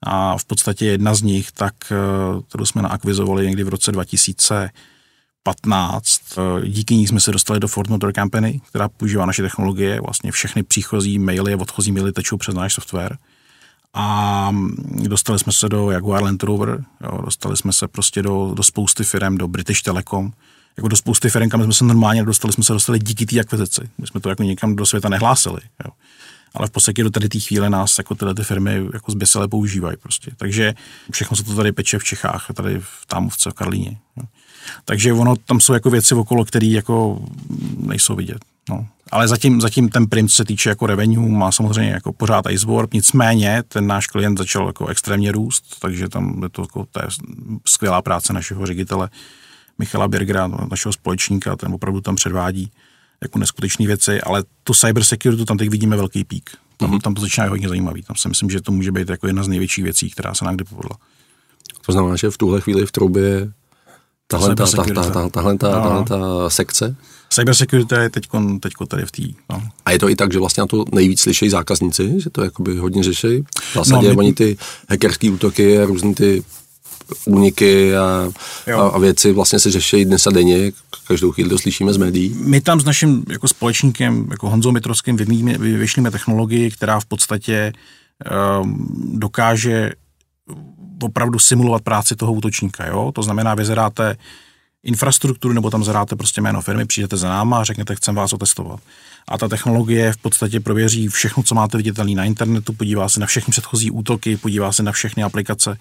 A 0.04 0.38
v 0.38 0.46
podstatě 0.46 0.86
jedna 0.86 1.16
z 1.16 1.22
nich, 1.22 1.52
tak, 1.52 1.74
eh, 1.92 1.96
kterou 2.48 2.66
jsme 2.66 2.82
naakvizovali 2.82 3.46
někdy 3.46 3.64
v 3.64 3.70
roce 3.70 3.92
2000, 3.92 4.70
15. 5.48 6.22
Eh, 6.38 6.68
díky 6.68 6.96
ní 6.96 7.08
jsme 7.08 7.20
se 7.20 7.32
dostali 7.32 7.60
do 7.60 7.68
Ford 7.68 7.90
Motor 7.90 8.14
Company, 8.14 8.62
která 8.70 8.90
používá 8.90 9.26
naše 9.26 9.42
technologie. 9.42 10.02
Vlastně 10.02 10.32
všechny 10.32 10.64
příchozí 10.64 11.20
maily 11.20 11.54
a 11.54 11.58
odchozí 11.58 11.92
maily 11.92 12.12
tečou 12.12 12.38
přes 12.38 12.56
náš 12.56 12.74
software. 12.74 13.18
A 13.94 14.52
mm, 14.52 15.06
dostali 15.08 15.40
jsme 15.40 15.52
se 15.52 15.70
do 15.70 15.92
Jaguar 15.92 16.24
Land 16.24 16.44
Rover, 16.44 16.84
jo, 17.02 17.22
dostali 17.26 17.58
jsme 17.58 17.74
se 17.74 17.88
prostě 17.88 18.22
do, 18.22 18.54
do 18.54 18.64
spousty 18.64 19.04
firm, 19.04 19.38
do 19.38 19.48
British 19.48 19.82
Telecom, 19.82 20.32
jako 20.78 20.88
do 20.88 20.96
spousty 20.96 21.30
firm, 21.30 21.50
kam 21.50 21.64
jsme 21.64 21.74
se 21.74 21.84
normálně 21.84 22.24
dostali, 22.24 22.54
jsme 22.54 22.64
se 22.64 22.74
dostali 22.74 23.00
díky 23.00 23.26
té 23.26 23.40
akvizici. 23.40 23.90
My 23.98 24.08
jsme 24.08 24.20
to 24.20 24.30
jako 24.30 24.44
někam 24.44 24.76
do 24.76 24.86
světa 24.86 25.10
nehlásili. 25.10 25.62
Jo. 25.86 25.92
Ale 26.54 26.68
v 26.68 26.72
podstatě 26.72 27.04
do 27.04 27.10
tady 27.10 27.30
té 27.30 27.40
chvíle 27.40 27.70
nás 27.70 27.98
jako 27.98 28.16
tyhle 28.16 28.36
ty 28.36 28.44
firmy 28.44 28.86
jako 28.94 29.12
zběsele 29.12 29.48
používají 29.48 29.98
prostě. 29.98 30.32
Takže 30.38 30.74
všechno 31.12 31.38
se 31.38 31.44
to 31.44 31.56
tady 31.56 31.72
peče 31.72 32.00
v 32.00 32.04
Čechách, 32.04 32.46
tady 32.54 32.80
v 32.80 33.06
Támovce, 33.08 33.52
v 33.52 33.54
Karlíně. 33.54 33.98
Jo. 34.18 34.24
Takže 34.86 35.14
ono, 35.14 35.36
tam 35.36 35.60
jsou 35.60 35.74
jako 35.74 35.90
věci 35.90 36.16
okolo, 36.16 36.46
které 36.46 36.68
jako 36.68 37.22
nejsou 37.78 38.16
vidět. 38.16 38.46
No. 38.70 38.88
Ale 39.12 39.28
zatím, 39.28 39.62
zatím 39.62 39.90
ten 39.90 40.08
prim, 40.08 40.28
co 40.28 40.36
se 40.36 40.46
týče 40.46 40.70
jako 40.70 40.86
revenue, 40.86 41.30
má 41.30 41.52
samozřejmě 41.52 41.92
jako 41.92 42.14
pořád 42.14 42.46
Iceborg, 42.50 42.94
nicméně 42.94 43.64
ten 43.68 43.88
náš 43.88 44.08
klient 44.08 44.38
začal 44.38 44.68
jako 44.68 44.88
extrémně 44.88 45.32
růst, 45.32 45.76
takže 45.80 46.10
tam 46.10 46.44
je 46.44 46.50
to, 46.50 46.62
jako, 46.62 46.86
to 46.92 47.00
je 47.00 47.08
skvělá 47.66 48.02
práce 48.02 48.34
našeho 48.34 48.66
ředitele, 48.66 49.10
Michala 49.78 50.08
Birgera, 50.08 50.48
našeho 50.48 50.94
společníka, 50.94 51.56
ten 51.56 51.74
opravdu 51.74 52.02
tam 52.02 52.16
předvádí 52.16 52.72
jako 53.22 53.40
neskutečné 53.40 53.88
věci, 53.88 54.22
ale 54.22 54.44
tu 54.64 54.74
cybersecurity 54.74 55.46
tam 55.46 55.58
teď 55.58 55.70
vidíme 55.70 55.96
velký 55.96 56.24
pík. 56.24 56.50
Tam, 56.78 56.92
mm-hmm. 56.92 57.02
tam 57.02 57.14
to 57.14 57.22
začíná 57.22 57.48
hodně 57.48 57.70
zajímavý. 57.70 58.04
Tam 58.04 58.16
si 58.16 58.30
myslím, 58.30 58.50
že 58.50 58.62
to 58.62 58.72
může 58.72 58.92
být 58.92 59.10
jako 59.10 59.28
jedna 59.28 59.44
z 59.44 59.48
největších 59.48 59.84
věcí, 59.84 60.10
která 60.10 60.34
se 60.34 60.46
nám 60.46 60.56
kdy 60.56 60.64
povedla. 60.64 60.98
To 61.86 61.92
znamená, 61.92 62.16
že 62.16 62.30
v 62.30 62.38
tuhle 62.38 62.62
chvíli 62.62 62.86
v 62.86 62.92
troubě 62.92 63.52
tahle, 64.28 64.56
ta, 64.56 64.66
ta, 64.66 64.84
ta, 64.84 65.10
ta, 65.10 65.30
tahle, 65.30 65.58
ta, 65.58 65.82
tahle 65.82 66.04
ta 66.04 66.50
sekce? 66.50 66.96
Cybersecurity 67.30 67.96
je 67.96 68.10
teď 68.10 68.28
teďko 68.60 68.86
tady 68.86 69.06
v 69.06 69.12
té. 69.12 69.22
No. 69.50 69.64
A 69.86 69.92
je 69.92 70.00
to 70.00 70.10
i 70.10 70.16
tak, 70.16 70.34
že 70.34 70.40
vlastně 70.40 70.62
na 70.62 70.68
to 70.68 70.86
nejvíc 70.92 71.22
slyšejí 71.22 71.50
zákazníci, 71.50 72.22
že 72.22 72.30
to 72.30 72.44
jakoby 72.44 72.78
hodně 72.78 73.04
řeší? 73.04 73.44
V 73.72 73.74
zásadě 73.74 74.08
no, 74.08 74.14
my... 74.14 74.18
oni 74.18 74.34
ty 74.34 74.58
hackerské 74.90 75.30
útoky 75.30 75.80
a 75.80 75.86
různý 75.86 76.16
ty 76.16 76.44
úniky 77.26 77.96
a, 77.96 78.32
a, 78.78 78.82
a 78.82 79.00
věci 79.00 79.32
vlastně 79.34 79.60
se 79.60 79.72
řeší 79.72 80.06
dnes 80.06 80.28
a 80.28 80.32
denně, 80.32 80.72
každou 81.08 81.32
chvíli 81.32 81.50
to 81.50 81.58
slyšíme 81.58 81.94
z 81.94 81.98
médií. 81.98 82.36
My 82.40 82.62
tam 82.62 82.82
s 82.82 82.86
naším 82.86 83.24
jako 83.30 83.48
společníkem, 83.48 84.28
jako 84.32 84.50
Honzou 84.50 84.72
Mitrovským, 84.72 85.18
vyšlíme 85.58 86.12
technologii, 86.12 86.72
která 86.72 87.00
v 87.00 87.06
podstatě 87.06 87.74
um, 88.62 88.88
dokáže 89.14 89.92
opravdu 91.02 91.40
simulovat 91.40 91.84
práci 91.84 92.16
toho 92.16 92.34
útočníka. 92.34 92.88
Jo? 92.88 93.12
To 93.16 93.24
znamená, 93.24 93.56
vy 93.56 93.66
zadáte 93.66 94.18
infrastrukturu 94.84 95.54
nebo 95.54 95.70
tam 95.70 95.84
zadáte 95.84 96.16
prostě 96.16 96.42
jméno 96.42 96.62
firmy, 96.62 96.86
přijdete 96.86 97.18
za 97.18 97.30
náma 97.30 97.60
a 97.60 97.64
řeknete, 97.64 97.96
chcem 97.96 98.16
vás 98.16 98.34
otestovat. 98.34 98.80
A 99.28 99.38
ta 99.38 99.48
technologie 99.48 100.14
v 100.14 100.18
podstatě 100.18 100.60
prověří 100.60 101.08
všechno, 101.08 101.44
co 101.44 101.56
máte 101.56 101.78
viditelný 101.78 102.16
na 102.16 102.24
internetu, 102.24 102.74
podívá 102.74 103.10
se 103.10 103.20
na 103.20 103.26
všechny 103.26 103.52
předchozí 103.52 103.92
útoky, 103.92 104.38
podívá 104.38 104.72
se 104.72 104.84
na 104.84 104.92
všechny 104.92 105.24
aplikace, 105.24 105.78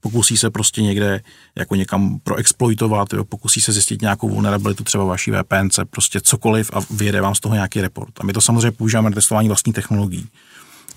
pokusí 0.00 0.36
se 0.36 0.50
prostě 0.50 0.82
někde 0.82 1.20
jako 1.58 1.74
někam 1.74 2.18
proexploitovat, 2.18 3.12
jo, 3.12 3.24
pokusí 3.24 3.60
se 3.60 3.72
zjistit 3.72 4.02
nějakou 4.02 4.28
vulnerabilitu 4.28 4.84
třeba 4.84 5.04
vaší 5.04 5.30
VPNC, 5.30 5.78
prostě 5.90 6.20
cokoliv 6.20 6.70
a 6.72 6.80
vyjede 6.90 7.20
vám 7.20 7.34
z 7.34 7.40
toho 7.40 7.54
nějaký 7.54 7.80
report. 7.80 8.20
A 8.20 8.24
my 8.24 8.32
to 8.32 8.40
samozřejmě 8.40 8.70
používáme 8.70 9.10
na 9.10 9.14
testování 9.14 9.48
vlastní 9.48 9.72
technologií 9.72 10.28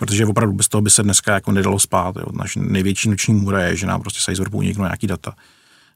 protože 0.06 0.26
opravdu 0.26 0.56
bez 0.56 0.68
toho 0.68 0.82
by 0.82 0.90
se 0.90 1.04
dneska 1.04 1.34
jako 1.34 1.52
nedalo 1.52 1.80
spát. 1.80 2.16
Jo. 2.16 2.26
Naš 2.32 2.56
největší 2.56 3.10
noční 3.10 3.34
můra 3.34 3.64
je, 3.64 3.76
že 3.76 3.88
nám 3.88 4.02
prostě 4.02 4.20
se 4.20 4.26
Sizorbu 4.26 4.58
uniknou 4.58 4.84
nějaký 4.84 5.08
data, 5.08 5.36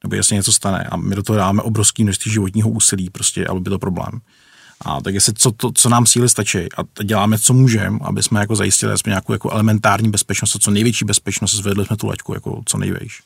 nebo 0.04 0.16
jasně 0.16 0.36
něco 0.36 0.54
stane 0.54 0.84
a 0.84 0.98
my 0.98 1.16
do 1.16 1.24
toho 1.24 1.38
dáme 1.38 1.62
obrovský 1.62 2.04
množství 2.04 2.32
životního 2.32 2.70
úsilí, 2.70 3.10
prostě, 3.10 3.46
aby 3.46 3.60
byl 3.60 3.78
problém. 3.78 4.20
A 4.82 5.02
tak 5.02 5.14
jestli 5.14 5.34
co, 5.34 5.52
to, 5.52 5.72
co 5.72 5.90
nám 5.90 6.06
síly 6.06 6.30
stačí 6.30 6.58
a 6.58 7.04
děláme, 7.04 7.40
co 7.40 7.54
můžeme, 7.54 8.00
aby 8.02 8.24
jsme 8.24 8.40
jako 8.40 8.56
zajistili 8.56 8.94
aspoň 8.94 9.12
nějakou 9.12 9.34
jako 9.34 9.50
elementární 9.50 10.10
bezpečnost 10.10 10.56
a 10.56 10.60
co 10.60 10.72
největší 10.72 11.06
bezpečnost, 11.06 11.56
zvedli 11.56 11.86
jsme 11.86 11.98
tu 11.98 12.08
laťku 12.08 12.34
jako 12.34 12.62
co 12.66 12.78
nejvejš. 12.78 13.22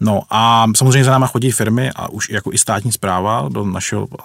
No 0.00 0.22
a 0.30 0.66
samozřejmě 0.76 1.04
za 1.04 1.10
náma 1.10 1.26
chodí 1.26 1.50
firmy 1.50 1.90
a 1.96 2.08
už 2.08 2.30
jako 2.30 2.52
i 2.52 2.58
státní 2.58 2.92
zpráva 2.92 3.48
do 3.48 3.64
našeho 3.64 4.06
uh, 4.06 4.16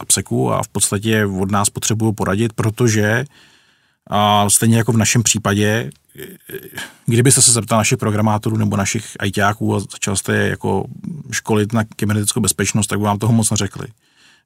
APSECu 0.00 0.52
a 0.52 0.62
v 0.62 0.68
podstatě 0.68 1.26
od 1.26 1.50
nás 1.50 1.70
potřebují 1.70 2.14
poradit, 2.14 2.52
protože 2.52 3.24
a 4.10 4.50
stejně 4.50 4.76
jako 4.76 4.92
v 4.92 4.96
našem 4.96 5.22
případě, 5.22 5.90
kdybyste 7.06 7.42
se 7.42 7.52
zeptal 7.52 7.78
našich 7.78 7.98
programátorů 7.98 8.56
nebo 8.56 8.76
našich 8.76 9.16
ITáků 9.24 9.76
a 9.76 9.80
začal 9.80 10.16
jste 10.16 10.36
je 10.36 10.48
jako 10.48 10.84
školit 11.30 11.72
na 11.72 11.84
kybernetickou 11.96 12.40
bezpečnost, 12.40 12.86
tak 12.86 12.98
by 12.98 13.04
vám 13.04 13.18
toho 13.18 13.32
moc 13.32 13.50
neřekli. 13.50 13.86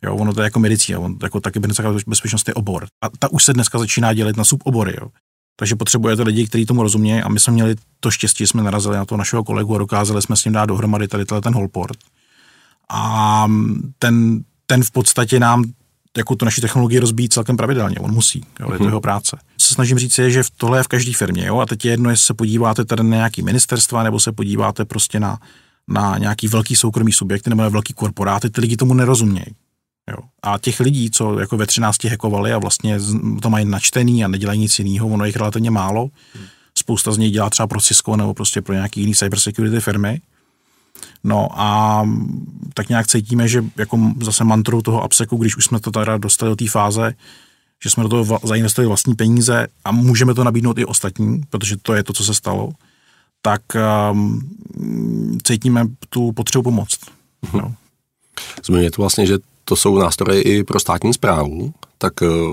Jo, 0.02 0.16
ono 0.16 0.34
to 0.34 0.40
je 0.40 0.44
jako 0.44 0.58
medicína, 0.58 0.98
on, 0.98 1.16
jako 1.22 1.40
ta 1.40 1.50
kybernetická 1.50 1.92
bezpečnost 2.06 2.48
je 2.48 2.54
obor. 2.54 2.86
A 3.04 3.08
ta 3.18 3.32
už 3.32 3.44
se 3.44 3.52
dneska 3.52 3.78
začíná 3.78 4.12
dělit 4.12 4.36
na 4.36 4.44
subobory. 4.44 4.94
Jo. 5.00 5.08
Takže 5.56 5.76
potřebujete 5.76 6.22
lidi, 6.22 6.46
kteří 6.46 6.66
tomu 6.66 6.82
rozumějí 6.82 7.22
a 7.22 7.28
my 7.28 7.40
jsme 7.40 7.52
měli 7.52 7.74
to 8.00 8.10
štěstí, 8.10 8.44
že 8.44 8.48
jsme 8.48 8.62
narazili 8.62 8.96
na 8.96 9.04
to 9.04 9.16
našeho 9.16 9.44
kolegu 9.44 9.74
a 9.74 9.78
dokázali 9.78 10.22
jsme 10.22 10.36
s 10.36 10.44
ním 10.44 10.54
dát 10.54 10.66
dohromady 10.66 11.08
tady 11.08 11.24
ten 11.24 11.54
holport. 11.54 11.98
A 12.90 13.46
ten, 13.98 14.44
ten 14.66 14.82
v 14.82 14.90
podstatě 14.90 15.40
nám 15.40 15.64
jako 16.16 16.36
tu 16.36 16.44
naši 16.44 16.60
technologii 16.60 16.98
rozbíjí 16.98 17.28
celkem 17.28 17.56
pravidelně. 17.56 17.96
On 17.96 18.12
musí, 18.12 18.44
jo, 18.60 18.72
je 18.72 18.78
to 18.78 18.84
mhm. 18.84 18.90
jeho 18.90 19.00
práce. 19.00 19.38
Co 19.56 19.68
se 19.68 19.74
snažím 19.74 19.98
říct 19.98 20.18
je, 20.18 20.30
že 20.30 20.42
v 20.42 20.50
tohle 20.50 20.78
je 20.78 20.82
v 20.82 20.88
každé 20.88 21.12
firmě. 21.12 21.46
Jo, 21.46 21.58
a 21.58 21.66
teď 21.66 21.84
je 21.84 21.90
jedno, 21.90 22.10
jestli 22.10 22.26
se 22.26 22.34
podíváte 22.34 22.84
tady 22.84 23.02
na 23.02 23.16
nějaký 23.16 23.42
ministerstva, 23.42 24.02
nebo 24.02 24.20
se 24.20 24.32
podíváte 24.32 24.84
prostě 24.84 25.20
na, 25.20 25.38
na 25.88 26.18
nějaký 26.18 26.48
velký 26.48 26.76
soukromý 26.76 27.12
subjekt 27.12 27.46
nebo 27.46 27.62
na 27.62 27.68
velký 27.68 27.92
korporáty, 27.92 28.50
ty 28.50 28.60
lidi 28.60 28.76
tomu 28.76 28.94
nerozumějí. 28.94 29.54
Jo. 30.10 30.18
A 30.42 30.58
těch 30.58 30.80
lidí, 30.80 31.10
co 31.10 31.40
jako 31.40 31.56
ve 31.56 31.66
13 31.66 32.04
hekovali 32.04 32.52
a 32.52 32.58
vlastně 32.58 32.98
to 33.42 33.50
mají 33.50 33.64
načtený 33.64 34.24
a 34.24 34.28
nedělají 34.28 34.60
nic 34.60 34.78
jiného, 34.78 35.08
ono 35.08 35.24
jich 35.24 35.36
relativně 35.36 35.70
málo. 35.70 36.08
Spousta 36.78 37.12
z 37.12 37.18
nich 37.18 37.32
dělá 37.32 37.50
třeba 37.50 37.66
pro 37.66 37.80
Cisco 37.80 38.16
nebo 38.16 38.34
prostě 38.34 38.62
pro 38.62 38.74
nějaký 38.74 39.00
jiný 39.00 39.14
cybersecurity 39.14 39.80
firmy. 39.80 40.20
No 41.24 41.48
a 41.52 42.02
tak 42.76 42.88
nějak 42.88 43.06
cítíme, 43.06 43.48
že 43.48 43.64
jako 43.76 43.98
zase 44.22 44.44
mantrou 44.44 44.80
toho 44.80 45.02
AppSecu, 45.02 45.36
když 45.36 45.56
už 45.56 45.64
jsme 45.64 45.80
to 45.80 45.90
teda 45.90 46.18
dostali 46.18 46.52
do 46.52 46.56
té 46.56 46.68
fáze, 46.68 47.14
že 47.82 47.90
jsme 47.90 48.02
do 48.02 48.08
toho 48.08 48.38
zainvestovali 48.44 48.88
vlastní 48.88 49.14
peníze 49.14 49.66
a 49.84 49.92
můžeme 49.92 50.34
to 50.34 50.44
nabídnout 50.44 50.78
i 50.78 50.84
ostatní, 50.84 51.40
protože 51.50 51.76
to 51.82 51.94
je 51.94 52.02
to, 52.02 52.12
co 52.12 52.24
se 52.24 52.34
stalo, 52.34 52.70
tak 53.42 53.62
um, 54.12 54.48
cítíme 55.42 55.86
tu 56.08 56.32
potřebu 56.32 56.62
pomoct. 56.62 56.98
Mm-hmm. 57.44 57.62
No. 57.62 57.74
Zmiňujete 58.64 58.96
vlastně, 58.98 59.26
že 59.26 59.38
to 59.64 59.76
jsou 59.76 59.98
nástroje 59.98 60.42
i 60.42 60.64
pro 60.64 60.80
státní 60.80 61.14
zprávu, 61.14 61.72
tak 61.98 62.12
uh, 62.22 62.52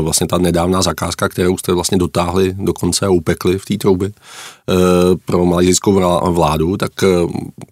vlastně 0.00 0.26
ta 0.26 0.38
nedávná 0.38 0.82
zakázka, 0.82 1.28
kterou 1.28 1.58
jste 1.58 1.72
vlastně 1.72 1.98
dotáhli 1.98 2.54
do 2.58 2.72
konce 2.72 3.06
a 3.06 3.10
upekli 3.10 3.58
v 3.58 3.64
té 3.64 3.76
troubě 3.76 4.08
uh, 4.08 5.16
pro 5.24 5.46
malajzijskou 5.46 5.92
vládu, 6.32 6.76
tak 6.76 6.92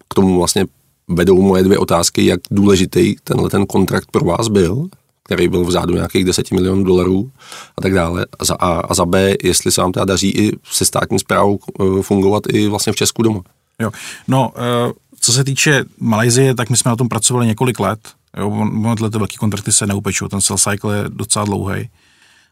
k 0.07 0.13
tomu 0.15 0.37
vlastně 0.37 0.65
vedou 1.11 1.41
moje 1.41 1.63
dvě 1.63 1.77
otázky, 1.77 2.25
jak 2.25 2.39
důležitý 2.51 3.15
tenhle 3.23 3.49
ten 3.49 3.65
kontrakt 3.65 4.11
pro 4.11 4.25
vás 4.25 4.47
byl 4.47 4.89
který 5.23 5.47
byl 5.47 5.65
v 5.65 5.69
řádu 5.69 5.93
nějakých 5.93 6.25
10 6.25 6.51
milionů 6.51 6.83
dolarů 6.83 7.31
a 7.77 7.81
tak 7.81 7.93
dále. 7.93 8.25
A 8.39 8.45
za, 8.45 8.55
a, 8.55 8.79
a 8.79 8.93
za 8.93 9.05
B, 9.05 9.35
jestli 9.43 9.71
se 9.71 9.81
vám 9.81 9.91
teda 9.91 10.05
daří 10.05 10.29
i 10.29 10.51
se 10.63 10.85
státní 10.85 11.19
zprávou 11.19 11.59
eh, 11.59 12.01
fungovat 12.01 12.43
i 12.49 12.67
vlastně 12.67 12.93
v 12.93 12.95
Česku 12.95 13.23
doma. 13.23 13.41
Jo, 13.79 13.91
no, 14.27 14.51
eh, 14.55 14.93
co 15.19 15.33
se 15.33 15.43
týče 15.43 15.83
Malajzie, 15.99 16.55
tak 16.55 16.69
my 16.69 16.77
jsme 16.77 16.89
na 16.89 16.95
tom 16.95 17.09
pracovali 17.09 17.47
několik 17.47 17.79
let. 17.79 17.99
Jo, 18.37 18.67
tyhle 18.95 19.09
ty 19.09 19.17
velké 19.17 19.37
kontrakty 19.37 19.71
se 19.71 19.87
neupečou, 19.87 20.27
ten 20.27 20.41
sell 20.41 20.57
cycle 20.57 20.97
je 20.97 21.03
docela 21.07 21.45
dlouhý. 21.45 21.89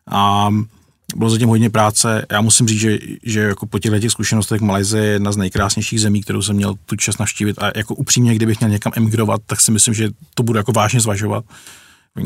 A 0.08 0.50
bylo 1.16 1.30
zatím 1.30 1.50
hodně 1.50 1.70
práce. 1.70 2.26
Já 2.32 2.42
musím 2.42 2.68
říct, 2.68 2.80
že, 2.80 2.98
že 3.24 3.40
jako 3.40 3.66
po 3.66 3.80
těchto 3.80 4.00
těch 4.00 4.12
zkušenostech 4.12 4.62
Malajzie 4.62 5.04
je 5.04 5.12
jedna 5.12 5.32
z 5.32 5.38
nejkrásnějších 5.38 6.02
zemí, 6.02 6.22
kterou 6.22 6.42
jsem 6.42 6.56
měl 6.56 6.76
tu 6.86 6.96
čas 6.96 7.18
navštívit. 7.18 7.64
A 7.64 7.72
jako 7.76 7.96
upřímně, 7.96 8.36
kdybych 8.36 8.60
měl 8.60 8.70
někam 8.70 8.94
emigrovat, 8.96 9.42
tak 9.46 9.62
si 9.62 9.72
myslím, 9.72 9.94
že 9.94 10.10
to 10.34 10.44
budu 10.44 10.58
jako 10.58 10.72
vážně 10.72 11.00
zvažovat. 11.00 11.46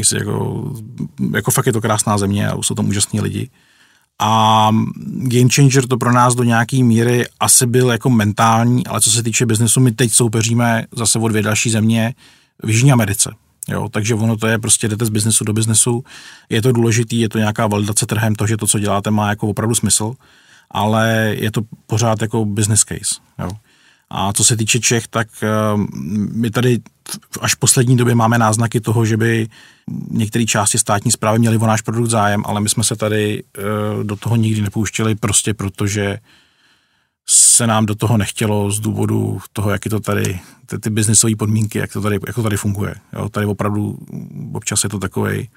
Si 0.01 0.17
jako, 0.17 0.63
jako 1.33 1.51
fakt 1.51 1.65
je 1.65 1.73
to 1.73 1.81
krásná 1.81 2.17
země 2.17 2.47
a 2.47 2.61
jsou 2.61 2.75
tam 2.75 2.87
úžasní 2.87 3.21
lidi. 3.21 3.49
A 4.19 4.69
Game 5.05 5.49
Changer 5.55 5.87
to 5.87 5.97
pro 5.97 6.11
nás 6.11 6.35
do 6.35 6.43
nějaké 6.43 6.83
míry 6.83 7.25
asi 7.39 7.65
byl 7.65 7.91
jako 7.91 8.09
mentální, 8.09 8.87
ale 8.87 9.01
co 9.01 9.11
se 9.11 9.23
týče 9.23 9.45
biznesu, 9.45 9.79
my 9.79 9.91
teď 9.91 10.11
soupeříme 10.11 10.85
zase 10.95 11.19
o 11.19 11.27
dvě 11.27 11.41
další 11.41 11.69
země 11.69 12.13
v 12.63 12.69
Jižní 12.69 12.91
Americe. 12.91 13.31
Jo, 13.69 13.89
takže 13.89 14.15
ono 14.15 14.37
to 14.37 14.47
je 14.47 14.59
prostě 14.59 14.87
jdete 14.87 15.05
z 15.05 15.09
biznesu 15.09 15.43
do 15.43 15.53
biznesu, 15.53 16.03
je 16.49 16.61
to 16.61 16.71
důležitý, 16.71 17.19
je 17.19 17.29
to 17.29 17.37
nějaká 17.37 17.67
validace 17.67 18.05
trhem, 18.05 18.35
to, 18.35 18.47
že 18.47 18.57
to, 18.57 18.67
co 18.67 18.79
děláte, 18.79 19.11
má 19.11 19.29
jako 19.29 19.47
opravdu 19.47 19.75
smysl, 19.75 20.13
ale 20.71 21.35
je 21.39 21.51
to 21.51 21.61
pořád 21.87 22.21
jako 22.21 22.45
business 22.45 22.81
case. 22.81 23.15
Jo. 23.39 23.49
A 24.09 24.33
co 24.33 24.43
se 24.43 24.57
týče 24.57 24.79
Čech, 24.79 25.07
tak 25.07 25.27
eh, 25.43 25.47
my 26.31 26.51
tady 26.51 26.79
až 27.41 27.55
v 27.55 27.59
poslední 27.59 27.97
době 27.97 28.15
máme 28.15 28.37
náznaky 28.37 28.81
toho, 28.81 29.05
že 29.05 29.17
by 29.17 29.47
některé 30.09 30.45
části 30.45 30.77
státní 30.77 31.11
zprávy 31.11 31.39
měly 31.39 31.57
o 31.57 31.67
náš 31.67 31.81
produkt 31.81 32.09
zájem, 32.09 32.43
ale 32.45 32.61
my 32.61 32.69
jsme 32.69 32.83
se 32.83 32.95
tady 32.95 33.43
eh, 33.57 33.61
do 34.03 34.15
toho 34.15 34.35
nikdy 34.35 34.61
nepouštěli 34.61 35.15
prostě 35.15 35.53
protože 35.53 36.19
se 37.27 37.67
nám 37.67 37.85
do 37.85 37.95
toho 37.95 38.17
nechtělo 38.17 38.71
z 38.71 38.79
důvodu 38.79 39.39
toho, 39.53 39.71
jak 39.71 39.85
je 39.85 39.91
to 39.91 39.99
tady, 39.99 40.39
ty, 40.65 40.79
ty 40.79 40.89
biznisové 40.89 41.35
podmínky, 41.35 41.79
jak 41.79 41.93
to 41.93 42.01
tady, 42.01 42.19
jak 42.27 42.35
to 42.35 42.43
tady 42.43 42.57
funguje. 42.57 42.95
Jo, 43.13 43.29
tady 43.29 43.45
opravdu 43.45 43.97
občas 44.53 44.83
je 44.83 44.89
to 44.89 44.99
takový 44.99 45.49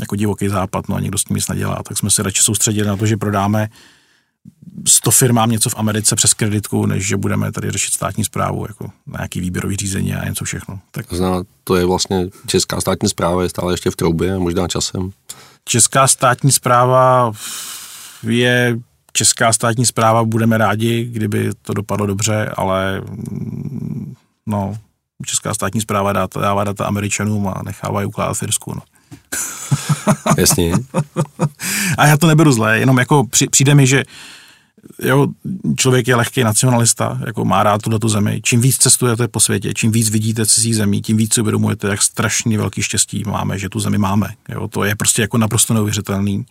jako 0.00 0.16
divoký 0.16 0.48
západ, 0.48 0.88
no 0.88 0.96
a 0.96 1.00
někdo 1.00 1.18
s 1.18 1.24
tím 1.24 1.36
nic 1.36 1.48
nedělá, 1.48 1.82
tak 1.88 1.98
jsme 1.98 2.10
se 2.10 2.22
radši 2.22 2.42
soustředili 2.42 2.88
na 2.88 2.96
to, 2.96 3.06
že 3.06 3.16
prodáme 3.16 3.68
100 4.88 5.10
firmám 5.10 5.50
něco 5.50 5.70
v 5.70 5.74
Americe 5.76 6.16
přes 6.16 6.34
kreditku, 6.34 6.86
než 6.86 7.06
že 7.06 7.16
budeme 7.16 7.52
tady 7.52 7.70
řešit 7.70 7.94
státní 7.94 8.24
zprávu, 8.24 8.66
jako 8.68 8.90
na 9.06 9.18
nějaký 9.18 9.40
výběrový 9.40 9.76
řízení 9.76 10.14
a 10.14 10.28
něco 10.28 10.44
všechno. 10.44 10.80
Tak... 10.90 11.12
Zná, 11.12 11.42
to 11.64 11.76
je 11.76 11.84
vlastně 11.84 12.26
česká 12.46 12.80
státní 12.80 13.08
zpráva, 13.08 13.42
je 13.42 13.48
stále 13.48 13.72
ještě 13.72 13.90
v 13.90 13.96
troubě, 13.96 14.38
možná 14.38 14.68
časem. 14.68 15.10
Česká 15.64 16.08
státní 16.08 16.52
zpráva 16.52 17.32
je 18.22 18.78
česká 19.16 19.52
státní 19.52 19.86
zpráva, 19.86 20.24
budeme 20.24 20.58
rádi, 20.58 21.04
kdyby 21.04 21.50
to 21.62 21.74
dopadlo 21.74 22.06
dobře, 22.06 22.50
ale 22.56 23.00
mm, 23.00 24.14
no, 24.46 24.74
česká 25.26 25.54
státní 25.54 25.80
zpráva 25.80 26.12
dá, 26.12 26.28
dává 26.40 26.64
data 26.64 26.84
Američanům 26.84 27.48
a 27.48 27.62
nechává 27.64 28.00
je 28.00 28.06
ukládat 28.06 28.34
v 28.34 28.42
Irsku. 28.42 28.74
No. 28.74 28.82
Jasně. 30.36 30.72
a 31.98 32.06
já 32.06 32.16
to 32.16 32.26
neberu 32.26 32.52
zlé, 32.52 32.78
jenom 32.78 32.98
jako 32.98 33.26
při, 33.26 33.46
přijde 33.48 33.74
mi, 33.74 33.86
že 33.86 34.04
jo, 35.02 35.26
člověk 35.76 36.08
je 36.08 36.16
lehký 36.16 36.44
nacionalista, 36.44 37.20
jako 37.26 37.44
má 37.44 37.62
rád 37.62 37.82
tuto 37.82 37.98
tu 37.98 38.08
zemi. 38.08 38.40
Čím 38.44 38.60
víc 38.60 38.76
cestujete 38.76 39.28
po 39.28 39.40
světě, 39.40 39.74
čím 39.74 39.92
víc 39.92 40.10
vidíte 40.10 40.46
cizí 40.46 40.74
zemí, 40.74 41.02
tím 41.02 41.16
víc 41.16 41.34
si 41.34 41.40
uvědomujete, 41.40 41.88
jak 41.88 42.02
strašně 42.02 42.58
velký 42.58 42.82
štěstí 42.82 43.22
máme, 43.26 43.58
že 43.58 43.68
tu 43.68 43.80
zemi 43.80 43.98
máme. 43.98 44.28
Jo, 44.48 44.68
to 44.68 44.84
je 44.84 44.94
prostě 44.96 45.22
jako 45.22 45.38
naprosto 45.38 45.74
neuvěřitelný. 45.74 46.46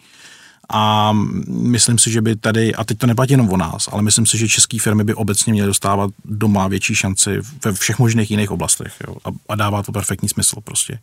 A 0.70 1.14
myslím 1.48 1.98
si, 2.00 2.12
že 2.12 2.22
by 2.22 2.36
tady, 2.36 2.76
a 2.76 2.84
teď 2.84 2.98
to 2.98 3.08
neplatí 3.08 3.34
jenom 3.34 3.50
o 3.50 3.58
nás, 3.58 3.90
ale 3.92 4.02
myslím 4.02 4.26
si, 4.26 4.38
že 4.38 4.48
české 4.48 4.80
firmy 4.80 5.04
by 5.04 5.14
obecně 5.14 5.54
měly 5.54 5.68
dostávat 5.68 6.12
doma 6.26 6.68
větší 6.68 6.96
šanci 6.96 7.40
ve 7.66 7.74
všech 7.74 8.00
možných 8.00 8.32
jiných 8.32 8.52
oblastech. 8.52 8.94
Jo, 9.08 9.16
a, 9.26 9.30
a 9.50 9.56
dává 9.56 9.84
to 9.84 9.92
perfektní 9.92 10.30
smysl 10.30 10.56
prostě. 10.64 11.00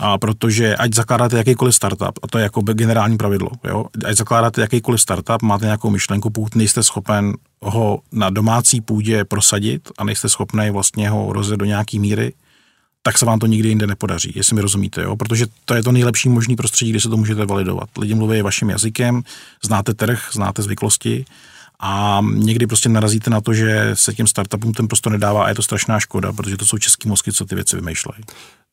A 0.00 0.18
protože 0.18 0.76
ať 0.76 0.94
zakládáte 0.94 1.36
jakýkoliv 1.38 1.74
startup, 1.74 2.18
a 2.22 2.26
to 2.30 2.38
je 2.38 2.42
jako 2.42 2.62
generální 2.62 3.16
pravidlo, 3.16 3.50
jo, 3.64 3.86
ať 4.06 4.16
zakládáte 4.16 4.60
jakýkoliv 4.60 5.00
startup, 5.00 5.42
máte 5.42 5.64
nějakou 5.64 5.90
myšlenku, 5.90 6.30
pokud 6.30 6.54
nejste 6.54 6.82
schopen 6.82 7.34
ho 7.60 8.00
na 8.12 8.30
domácí 8.30 8.80
půdě 8.80 9.24
prosadit 9.24 9.88
a 9.98 10.04
nejste 10.04 10.28
schopný 10.28 10.70
vlastně 10.70 11.10
ho 11.10 11.32
rozjet 11.32 11.58
do 11.58 11.64
nějaký 11.64 11.98
míry, 11.98 12.32
tak 13.06 13.18
se 13.18 13.26
vám 13.26 13.38
to 13.38 13.46
nikdy 13.46 13.68
jinde 13.68 13.86
nepodaří, 13.86 14.32
jestli 14.36 14.54
mi 14.54 14.60
rozumíte, 14.60 15.02
jo? 15.02 15.16
protože 15.16 15.46
to 15.64 15.74
je 15.74 15.82
to 15.82 15.92
nejlepší 15.92 16.28
možný 16.28 16.56
prostředí, 16.56 16.90
kde 16.90 17.00
se 17.00 17.08
to 17.08 17.16
můžete 17.16 17.46
validovat. 17.46 17.88
Lidi 17.98 18.14
mluví 18.14 18.42
vaším 18.42 18.70
jazykem, 18.70 19.22
znáte 19.64 19.94
trh, 19.94 20.28
znáte 20.32 20.62
zvyklosti 20.62 21.24
a 21.80 22.20
někdy 22.34 22.66
prostě 22.66 22.88
narazíte 22.88 23.30
na 23.30 23.40
to, 23.40 23.54
že 23.54 23.90
se 23.94 24.14
těm 24.14 24.26
startupům 24.26 24.72
ten 24.72 24.88
prostor 24.88 25.12
nedává 25.12 25.44
a 25.44 25.48
je 25.48 25.54
to 25.54 25.62
strašná 25.62 26.00
škoda, 26.00 26.32
protože 26.32 26.56
to 26.56 26.66
jsou 26.66 26.78
český 26.78 27.08
mozky, 27.08 27.32
co 27.32 27.44
ty 27.44 27.54
věci 27.54 27.76
vymýšlejí. 27.76 28.22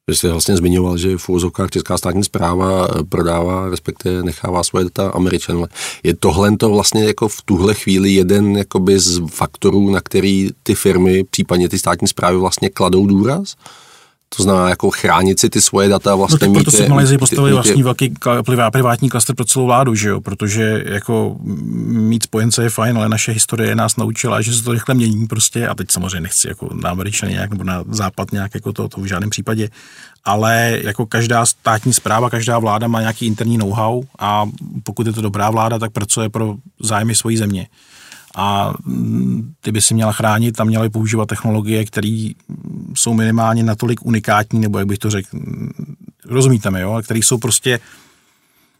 Vy 0.07 0.15
jste 0.15 0.31
vlastně 0.31 0.57
zmiňoval, 0.57 0.97
že 0.97 1.17
v 1.17 1.29
úvozovkách 1.29 1.69
Česká 1.69 1.97
státní 1.97 2.23
zpráva 2.23 2.87
eh, 2.87 3.03
prodává, 3.03 3.69
respektive 3.69 4.23
nechává 4.23 4.63
svoje 4.63 4.85
data 4.85 5.09
Američanům. 5.09 5.67
Je 6.03 6.15
tohle 6.15 6.57
to 6.57 6.69
vlastně 6.69 7.03
jako 7.03 7.27
v 7.27 7.41
tuhle 7.41 7.73
chvíli 7.73 8.11
jeden 8.11 8.57
jakoby 8.57 8.99
z 8.99 9.21
faktorů, 9.29 9.91
na 9.91 10.01
který 10.01 10.49
ty 10.63 10.75
firmy, 10.75 11.23
případně 11.23 11.69
ty 11.69 11.79
státní 11.79 12.07
zprávy 12.07 12.37
vlastně 12.37 12.69
kladou 12.69 13.07
důraz? 13.07 13.55
To 14.37 14.43
znamená 14.43 14.69
jako 14.69 14.91
chránit 14.91 15.39
si 15.39 15.49
ty 15.49 15.61
svoje 15.61 15.89
data 15.89 16.15
vlastně. 16.15 16.47
No 16.47 16.53
proto 16.53 16.71
si 16.71 16.85
v 16.85 16.89
Malajzii 16.89 17.17
postavili 17.17 17.53
vlastní 17.53 17.83
velký 17.83 18.13
privátní 18.71 19.09
klaster 19.09 19.35
pro 19.35 19.45
celou 19.45 19.65
vládu, 19.65 19.95
že 19.95 20.09
jo? 20.09 20.21
protože 20.21 20.83
jako 20.85 21.35
mít 21.85 22.23
spojence 22.23 22.63
je 22.63 22.69
fajn, 22.69 22.97
ale 22.97 23.09
naše 23.09 23.31
historie 23.31 23.75
nás 23.75 23.95
naučila, 23.97 24.41
že 24.41 24.53
se 24.53 24.63
to 24.63 24.71
rychle 24.71 24.95
mění 24.95 25.27
prostě 25.27 25.67
a 25.67 25.75
teď 25.75 25.91
samozřejmě 25.91 26.19
nechci 26.21 26.47
jako 26.47 26.69
na 26.73 26.89
Američany 26.89 27.31
nějak 27.31 27.49
nebo 27.49 27.63
na 27.63 27.83
západ 27.89 28.31
nějak 28.31 28.55
jako 28.55 28.73
to, 28.73 28.87
to 28.87 29.01
v 29.01 29.05
žádném 29.05 29.29
případě, 29.29 29.69
ale 30.25 30.79
jako 30.83 31.05
každá 31.05 31.45
státní 31.45 31.93
zpráva, 31.93 32.29
každá 32.29 32.59
vláda 32.59 32.87
má 32.87 33.01
nějaký 33.01 33.25
interní 33.25 33.57
know-how 33.57 34.03
a 34.19 34.45
pokud 34.83 35.07
je 35.07 35.13
to 35.13 35.21
dobrá 35.21 35.49
vláda, 35.49 35.79
tak 35.79 35.91
pracuje 35.91 36.29
pro 36.29 36.55
zájmy 36.79 37.15
své 37.15 37.37
země 37.37 37.67
a 38.35 38.73
mm, 38.85 39.53
ty 39.61 39.71
by 39.71 39.81
si 39.81 39.93
měla 39.93 40.11
chránit 40.11 40.59
a 40.59 40.63
měla 40.63 40.89
používat 40.89 41.25
technologie, 41.25 41.85
které 41.85 42.29
jsou 42.95 43.13
minimálně 43.13 43.63
natolik 43.63 44.05
unikátní, 44.05 44.59
nebo 44.59 44.79
jak 44.79 44.87
bych 44.87 44.97
to 44.97 45.09
řekl, 45.09 45.29
mm, 45.33 45.95
rozumíte 46.25 46.71
mi, 46.71 46.81
jo, 46.81 47.01
které 47.03 47.19
jsou 47.19 47.37
prostě 47.37 47.79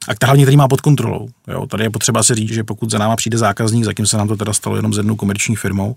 a 0.08 0.16
která 0.16 0.30
hlavně 0.30 0.46
tady 0.46 0.58
má 0.58 0.68
pod 0.68 0.82
kontrolou. 0.82 1.28
Jo. 1.48 1.68
Tady 1.68 1.84
je 1.84 1.90
potřeba 1.90 2.24
si 2.24 2.36
říct, 2.36 2.54
že 2.54 2.64
pokud 2.64 2.92
za 2.92 2.98
náma 2.98 3.16
přijde 3.16 3.38
zákazník, 3.38 3.84
za 3.84 3.94
kým 3.94 4.06
se 4.06 4.18
nám 4.18 4.28
to 4.28 4.38
teda 4.38 4.54
stalo 4.54 4.76
jenom 4.76 4.94
s 4.94 4.98
jednou 4.98 5.16
komerční 5.16 5.56
firmou, 5.56 5.96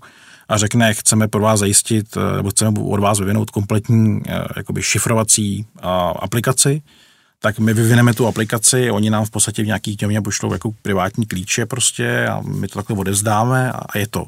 a 0.49 0.57
řekne, 0.57 0.93
chceme 0.93 1.27
pro 1.27 1.41
vás 1.41 1.59
zajistit, 1.59 2.17
eh, 2.17 2.35
nebo 2.35 2.49
chceme 2.49 2.79
od 2.79 2.99
vás 2.99 3.19
vyvinout 3.19 3.49
kompletní 3.49 4.21
eh, 4.27 4.43
jakoby 4.55 4.83
šifrovací 4.83 5.65
aplikaci, 6.19 6.81
tak 7.39 7.59
my 7.59 7.73
vyvineme 7.73 8.13
tu 8.13 8.27
aplikaci, 8.27 8.91
oni 8.91 9.09
nám 9.09 9.25
v 9.25 9.29
podstatě 9.29 9.63
v 9.63 9.65
nějakých 9.65 9.97
těmě 9.97 10.21
pošlou 10.21 10.53
jako 10.53 10.71
privátní 10.81 11.25
klíče 11.25 11.65
prostě 11.65 12.27
a 12.27 12.41
my 12.41 12.67
to 12.67 12.79
takhle 12.79 12.97
odevzdáme 12.97 13.71
a, 13.71 13.77
a 13.89 13.97
je 13.97 14.07
to. 14.07 14.27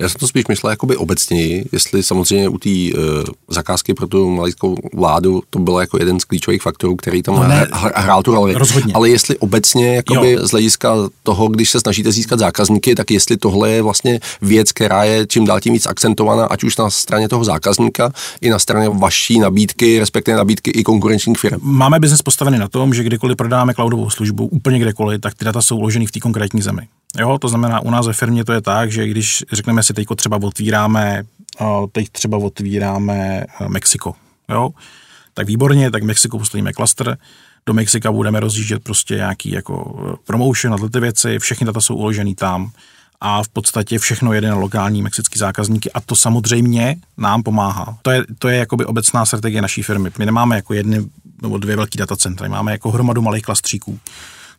Já 0.00 0.08
jsem 0.08 0.18
to 0.18 0.26
spíš 0.26 0.44
myslel 0.48 0.70
jakoby 0.70 0.96
obecněji, 0.96 1.64
jestli 1.72 2.02
samozřejmě 2.02 2.48
u 2.48 2.58
té 2.58 2.68
uh, 2.68 3.04
zakázky 3.48 3.94
pro 3.94 4.06
tu 4.06 4.30
malickou 4.30 4.76
vládu 4.94 5.42
to 5.50 5.58
bylo 5.58 5.80
jako 5.80 5.98
jeden 5.98 6.20
z 6.20 6.24
klíčových 6.24 6.62
faktorů, 6.62 6.96
který 6.96 7.22
tam 7.22 7.34
no 7.34 7.48
ne, 7.48 7.66
hrál 7.72 8.22
tu 8.22 8.34
roli. 8.34 8.54
Rozhodně. 8.54 8.92
Ale 8.94 9.08
jestli 9.08 9.38
obecně 9.38 9.96
jakoby 9.96 10.38
z 10.40 10.50
hlediska 10.50 10.94
toho, 11.22 11.48
když 11.48 11.70
se 11.70 11.80
snažíte 11.80 12.12
získat 12.12 12.38
zákazníky, 12.38 12.94
tak 12.94 13.10
jestli 13.10 13.36
tohle 13.36 13.70
je 13.70 13.82
vlastně 13.82 14.20
věc, 14.42 14.72
která 14.72 15.04
je 15.04 15.26
čím 15.26 15.44
dál 15.44 15.60
tím 15.60 15.72
víc 15.72 15.86
akcentovaná, 15.86 16.44
ať 16.44 16.64
už 16.64 16.76
na 16.76 16.90
straně 16.90 17.28
toho 17.28 17.44
zákazníka, 17.44 18.12
i 18.40 18.50
na 18.50 18.58
straně 18.58 18.88
vaší 18.88 19.38
nabídky, 19.38 19.98
respektive 19.98 20.36
nabídky 20.36 20.70
i 20.70 20.82
konkurenčních 20.82 21.38
firm. 21.38 21.60
Máme 21.62 22.00
biznes 22.00 22.22
postavený 22.22 22.58
na 22.58 22.68
tom, 22.68 22.94
že 22.94 23.02
kdykoliv 23.02 23.36
prodáme 23.36 23.74
cloudovou 23.74 24.10
službu, 24.10 24.46
úplně 24.46 24.78
kdekoliv, 24.78 25.20
tak 25.20 25.34
ty 25.34 25.44
data 25.44 25.62
jsou 25.62 25.76
uloženy 25.76 26.06
v 26.06 26.12
té 26.12 26.20
konkrétní 26.20 26.62
zemi. 26.62 26.82
Jo, 27.18 27.38
to 27.38 27.48
znamená, 27.48 27.80
u 27.80 27.90
nás 27.90 28.06
ve 28.06 28.12
firmě 28.12 28.44
to 28.44 28.52
je 28.52 28.60
tak, 28.60 28.92
že 28.92 29.06
když 29.06 29.44
řekneme 29.52 29.82
si 29.82 29.94
teď 29.94 30.06
třeba 30.16 30.38
otvíráme, 30.42 31.22
teď 31.92 32.08
třeba 32.08 32.38
otvíráme 32.38 33.44
Mexiko, 33.68 34.14
jo, 34.48 34.70
tak 35.34 35.46
výborně, 35.46 35.90
tak 35.90 36.02
Mexiko 36.02 36.38
postavíme 36.38 36.72
klaster, 36.72 37.18
do 37.66 37.74
Mexika 37.74 38.12
budeme 38.12 38.40
rozjíždět 38.40 38.82
prostě 38.82 39.14
nějaký 39.14 39.50
jako 39.50 40.00
e, 40.12 40.16
promotion 40.26 40.74
a 40.74 40.88
ty 40.88 41.00
věci, 41.00 41.38
všechny 41.38 41.66
data 41.66 41.80
jsou 41.80 41.94
uložený 41.94 42.34
tam. 42.34 42.70
A 43.20 43.42
v 43.42 43.48
podstatě 43.48 43.98
všechno 43.98 44.32
jede 44.32 44.48
na 44.48 44.54
lokální 44.54 45.02
mexický 45.02 45.38
zákazníky 45.38 45.92
a 45.92 46.00
to 46.00 46.16
samozřejmě 46.16 46.96
nám 47.16 47.42
pomáhá. 47.42 47.98
To 48.02 48.10
je, 48.10 48.24
to 48.38 48.48
je 48.48 48.56
jakoby 48.56 48.84
obecná 48.84 49.26
strategie 49.26 49.62
naší 49.62 49.82
firmy. 49.82 50.10
My 50.18 50.26
nemáme 50.26 50.56
jako 50.56 50.74
jedny 50.74 51.04
nebo 51.42 51.58
dvě 51.58 51.76
velký 51.76 51.98
datacentra, 51.98 52.48
máme 52.48 52.72
jako 52.72 52.90
hromadu 52.90 53.22
malých 53.22 53.42
klastříků 53.42 53.98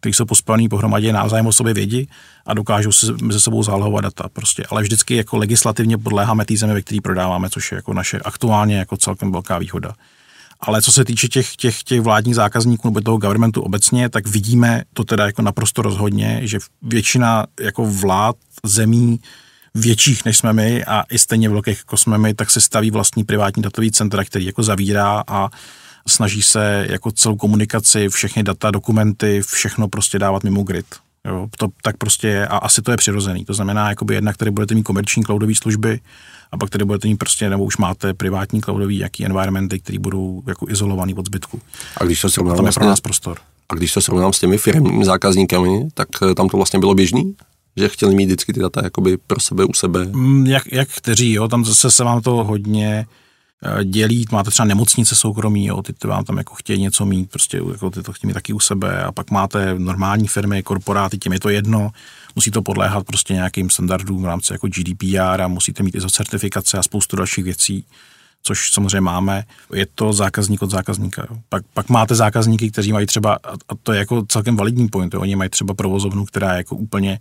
kteří 0.01 0.13
jsou 0.13 0.25
pospaný 0.25 0.69
pohromadě, 0.69 1.13
navzájem 1.13 1.47
o 1.47 1.53
sobě 1.53 1.73
vědí 1.73 2.09
a 2.45 2.53
dokážou 2.53 2.91
se 2.91 3.13
mezi 3.21 3.41
sebou 3.41 3.63
zálohovat 3.63 4.03
data. 4.03 4.29
Prostě. 4.33 4.63
Ale 4.69 4.81
vždycky 4.81 5.15
jako 5.15 5.37
legislativně 5.37 5.97
podléháme 5.97 6.45
té 6.45 6.57
zemi, 6.57 6.73
ve 6.73 6.81
které 6.81 7.01
prodáváme, 7.01 7.49
což 7.49 7.71
je 7.71 7.75
jako 7.75 7.93
naše 7.93 8.19
aktuálně 8.19 8.77
jako 8.77 8.97
celkem 8.97 9.31
velká 9.31 9.57
výhoda. 9.57 9.93
Ale 10.59 10.81
co 10.81 10.91
se 10.91 11.05
týče 11.05 11.27
těch, 11.27 11.55
těch, 11.55 11.83
těch 11.83 12.01
vládních 12.01 12.35
zákazníků 12.35 12.87
nebo 12.87 13.01
toho 13.01 13.17
governmentu 13.17 13.61
obecně, 13.61 14.09
tak 14.09 14.27
vidíme 14.27 14.83
to 14.93 15.03
teda 15.03 15.25
jako 15.25 15.41
naprosto 15.41 15.81
rozhodně, 15.81 16.41
že 16.43 16.59
většina 16.81 17.45
jako 17.59 17.85
vlád 17.85 18.35
zemí 18.63 19.19
větších 19.75 20.25
než 20.25 20.37
jsme 20.37 20.53
my 20.53 20.85
a 20.85 21.03
i 21.09 21.19
stejně 21.19 21.49
velkých 21.49 21.77
jako 21.77 21.97
jsme 21.97 22.17
my, 22.17 22.33
tak 22.33 22.51
se 22.51 22.61
staví 22.61 22.91
vlastní 22.91 23.23
privátní 23.23 23.63
datový 23.63 23.91
centra, 23.91 24.23
který 24.23 24.45
jako 24.45 24.63
zavírá 24.63 25.23
a 25.27 25.49
snaží 26.07 26.41
se 26.41 26.85
jako 26.89 27.11
celou 27.11 27.35
komunikaci, 27.35 28.09
všechny 28.09 28.43
data, 28.43 28.71
dokumenty, 28.71 29.41
všechno 29.41 29.87
prostě 29.87 30.19
dávat 30.19 30.43
mimo 30.43 30.63
grid. 30.63 30.85
Jo, 31.27 31.47
to 31.57 31.67
tak 31.83 31.97
prostě 31.97 32.27
je 32.27 32.47
a 32.47 32.57
asi 32.57 32.81
to 32.81 32.91
je 32.91 32.97
přirozený. 32.97 33.45
To 33.45 33.53
znamená, 33.53 33.89
jakoby 33.89 34.15
jednak 34.15 34.37
tady 34.37 34.51
budete 34.51 34.75
mít 34.75 34.83
komerční 34.83 35.23
cloudové 35.23 35.55
služby 35.55 35.99
a 36.51 36.57
pak 36.57 36.69
tady 36.69 36.85
budete 36.85 37.07
mít 37.07 37.17
prostě, 37.17 37.49
nebo 37.49 37.63
už 37.63 37.77
máte 37.77 38.13
privátní 38.13 38.61
cloudový 38.61 38.97
jaký 38.97 39.25
environmenty, 39.25 39.79
které 39.79 39.99
budou 39.99 40.43
jako 40.47 40.69
izolovaný 40.69 41.13
od 41.13 41.25
zbytku. 41.25 41.61
A 41.97 42.03
když 42.03 42.21
to 42.21 42.29
srovnám, 42.29 42.55
tam 42.55 42.65
je 42.65 42.71
pro 42.71 42.85
nás 42.85 42.99
prostor. 42.99 43.37
A 43.69 43.75
když 43.75 43.93
to 43.93 44.01
srovnám 44.01 44.33
s 44.33 44.39
těmi 44.39 44.57
firmními 44.57 45.05
zákazníkami, 45.05 45.87
tak 45.93 46.07
eh, 46.31 46.35
tam 46.35 46.49
to 46.49 46.57
vlastně 46.57 46.79
bylo 46.79 46.93
běžný? 46.93 47.35
Že 47.77 47.89
chtěli 47.89 48.15
mít 48.15 48.25
vždycky 48.25 48.53
ty 48.53 48.59
data 48.59 48.81
jakoby 48.83 49.17
pro 49.17 49.39
sebe, 49.39 49.65
u 49.65 49.73
sebe? 49.73 50.05
Mm, 50.05 50.45
jak, 50.45 50.63
jak 50.71 50.89
kteří, 50.89 51.33
jo, 51.33 51.47
tam 51.47 51.65
zase 51.65 51.91
se 51.91 52.03
vám 52.03 52.21
to 52.21 52.31
hodně 52.31 53.05
dělí, 53.83 54.25
máte 54.31 54.51
třeba 54.51 54.65
nemocnice 54.65 55.15
soukromí, 55.15 55.65
jo, 55.65 55.81
ty, 55.81 55.93
ty 55.93 56.07
vám 56.07 56.23
tam 56.23 56.37
jako 56.37 56.55
chtějí 56.55 56.81
něco 56.81 57.05
mít, 57.05 57.29
prostě 57.29 57.57
jako 57.71 57.89
ty 57.89 58.03
to 58.03 58.13
chtějí 58.13 58.27
mít 58.27 58.33
taky 58.33 58.53
u 58.53 58.59
sebe 58.59 59.03
a 59.03 59.11
pak 59.11 59.31
máte 59.31 59.79
normální 59.79 60.27
firmy, 60.27 60.63
korporáty, 60.63 61.17
těm 61.17 61.33
je 61.33 61.39
to 61.39 61.49
jedno, 61.49 61.91
musí 62.35 62.51
to 62.51 62.61
podléhat 62.61 63.05
prostě 63.05 63.33
nějakým 63.33 63.69
standardům 63.69 64.21
v 64.21 64.25
rámci 64.25 64.53
jako 64.53 64.67
GDPR 64.67 65.41
a 65.41 65.47
musíte 65.47 65.83
mít 65.83 65.95
ISO 65.95 66.09
certifikace 66.09 66.77
a 66.77 66.83
spoustu 66.83 67.15
dalších 67.15 67.43
věcí, 67.43 67.85
což 68.43 68.71
samozřejmě 68.71 69.01
máme. 69.01 69.43
Je 69.73 69.87
to 69.95 70.13
zákazník 70.13 70.61
od 70.61 70.71
zákazníka. 70.71 71.27
Jo. 71.29 71.37
Pak, 71.49 71.63
pak 71.73 71.89
máte 71.89 72.15
zákazníky, 72.15 72.71
kteří 72.71 72.93
mají 72.93 73.05
třeba, 73.05 73.39
a 73.69 73.75
to 73.83 73.93
je 73.93 73.99
jako 73.99 74.25
celkem 74.25 74.57
validní 74.57 74.87
point, 74.87 75.13
jo. 75.13 75.21
oni 75.21 75.35
mají 75.35 75.49
třeba 75.49 75.73
provozovnu, 75.73 76.25
která 76.25 76.51
je 76.51 76.57
jako 76.57 76.75
úplně 76.75 77.19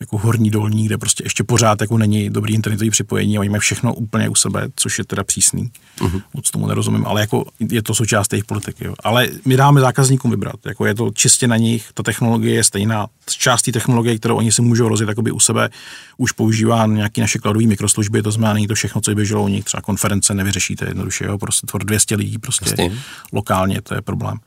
jako 0.00 0.18
horní 0.18 0.50
dolní, 0.50 0.86
kde 0.86 0.98
prostě 0.98 1.24
ještě 1.24 1.44
pořád 1.44 1.80
jako 1.80 1.98
není 1.98 2.30
dobrý 2.30 2.54
internetový 2.54 2.90
připojení 2.90 3.36
a 3.36 3.40
oni 3.40 3.48
mají 3.48 3.60
všechno 3.60 3.94
úplně 3.94 4.28
u 4.28 4.34
sebe, 4.34 4.68
což 4.76 4.98
je 4.98 5.04
teda 5.04 5.24
přísný. 5.24 5.70
Uh-huh. 5.98 6.22
Moc 6.34 6.50
tomu 6.50 6.66
nerozumím, 6.66 7.06
ale 7.06 7.20
jako 7.20 7.44
je 7.70 7.82
to 7.82 7.94
součást 7.94 8.32
jejich 8.32 8.44
politiky. 8.44 8.84
Jo. 8.84 8.94
Ale 9.02 9.28
my 9.44 9.56
dáme 9.56 9.80
zákazníkům 9.80 10.30
vybrat, 10.30 10.66
jako 10.66 10.86
je 10.86 10.94
to 10.94 11.10
čistě 11.10 11.46
na 11.46 11.56
nich, 11.56 11.90
ta 11.94 12.02
technologie 12.02 12.54
je 12.54 12.64
stejná. 12.64 13.06
Z 13.30 13.32
částí 13.32 13.72
technologie, 13.72 14.18
kterou 14.18 14.36
oni 14.36 14.52
si 14.52 14.62
můžou 14.62 14.88
rozjet 14.88 15.08
jakoby 15.08 15.30
u 15.30 15.40
sebe, 15.40 15.68
už 16.16 16.32
používá 16.32 16.86
nějaké 16.86 17.20
naše 17.20 17.38
cloudové 17.38 17.66
mikroslužby, 17.66 18.22
to 18.22 18.30
znamená, 18.30 18.54
není 18.54 18.66
to 18.66 18.74
všechno, 18.74 19.00
co 19.00 19.14
běželo 19.14 19.44
u 19.44 19.48
nich, 19.48 19.64
třeba 19.64 19.80
konference 19.80 20.34
nevyřešíte 20.34 20.84
jednoduše, 20.88 21.24
jo, 21.24 21.38
prostě 21.38 21.66
tvor 21.66 21.84
200 21.84 22.16
lidí 22.16 22.38
prostě 22.38 22.70
Jasně. 22.70 22.98
lokálně, 23.32 23.82
to 23.82 23.94
je 23.94 24.02
problém. 24.02 24.38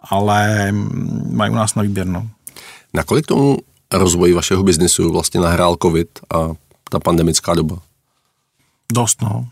Ale 0.00 0.72
mají 1.30 1.52
u 1.52 1.54
nás 1.54 1.74
na 1.74 1.82
výběr, 1.82 2.06
no. 2.06 2.28
Nakolik 2.94 3.26
tomu 3.26 3.58
rozvoji 3.98 4.32
vašeho 4.32 4.62
biznisu 4.62 5.12
vlastně 5.12 5.40
nahrál 5.40 5.76
covid 5.82 6.08
a 6.34 6.48
ta 6.90 7.00
pandemická 7.00 7.54
doba? 7.54 7.78
Dost, 8.92 9.22
no. 9.22 9.48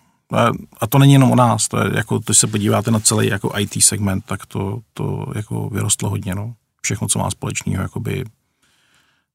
A 0.80 0.86
to 0.86 0.98
není 0.98 1.12
jenom 1.12 1.30
o 1.30 1.36
nás, 1.36 1.68
to 1.68 1.78
je 1.78 1.90
jako, 1.96 2.18
když 2.18 2.38
se 2.38 2.46
podíváte 2.46 2.90
na 2.90 3.00
celý 3.00 3.26
jako 3.28 3.52
IT 3.58 3.84
segment, 3.84 4.24
tak 4.24 4.46
to, 4.46 4.80
to 4.94 5.26
jako 5.34 5.68
vyrostlo 5.68 6.10
hodně, 6.10 6.34
no. 6.34 6.54
Všechno, 6.82 7.08
co 7.08 7.18
má 7.18 7.30
společného, 7.30 7.82
jakoby 7.82 8.24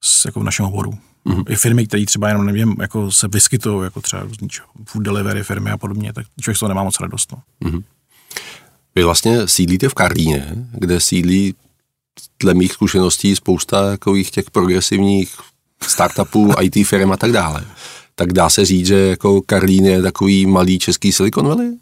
s, 0.02 0.26
jako 0.26 0.40
v 0.40 0.44
našem 0.44 0.66
oboru. 0.66 0.94
Mm-hmm. 1.26 1.44
I 1.50 1.56
firmy, 1.56 1.88
které 1.88 2.06
třeba 2.06 2.28
jenom 2.28 2.46
nevím, 2.46 2.76
jako 2.82 3.12
se 3.12 3.28
vyskytují, 3.28 3.84
jako 3.84 4.02
třeba 4.02 4.22
různý 4.22 4.48
food 4.86 5.04
delivery 5.04 5.44
firmy 5.44 5.72
a 5.72 5.78
podobně, 5.78 6.14
tak 6.14 6.26
člověk 6.42 6.58
z 6.58 6.60
toho 6.60 6.70
nemá 6.70 6.84
moc 6.84 7.00
radost. 7.00 7.32
No. 7.32 7.70
Mm-hmm. 7.70 7.84
Vy 8.96 9.04
vlastně 9.04 9.48
sídlíte 9.48 9.90
v 9.90 9.94
Karlíně, 9.94 10.56
kde 10.72 11.00
sídlí 11.00 11.56
dle 12.40 12.54
mých 12.54 12.74
zkušeností 12.74 13.36
spousta 13.36 13.90
takových 13.92 14.32
těch 14.32 14.52
progresivních 14.52 15.36
startupů, 15.82 16.54
IT 16.62 16.88
firm 16.88 17.12
a 17.12 17.18
tak 17.18 17.32
dále. 17.32 17.64
Tak 18.16 18.34
dá 18.34 18.50
se 18.50 18.66
říct, 18.66 18.88
že 18.88 18.96
jako 18.96 19.42
Karlín 19.42 19.86
je 19.86 20.02
takový 20.02 20.46
malý 20.46 20.80
český 20.80 21.12
Silicon 21.12 21.48
Valley? 21.48 21.78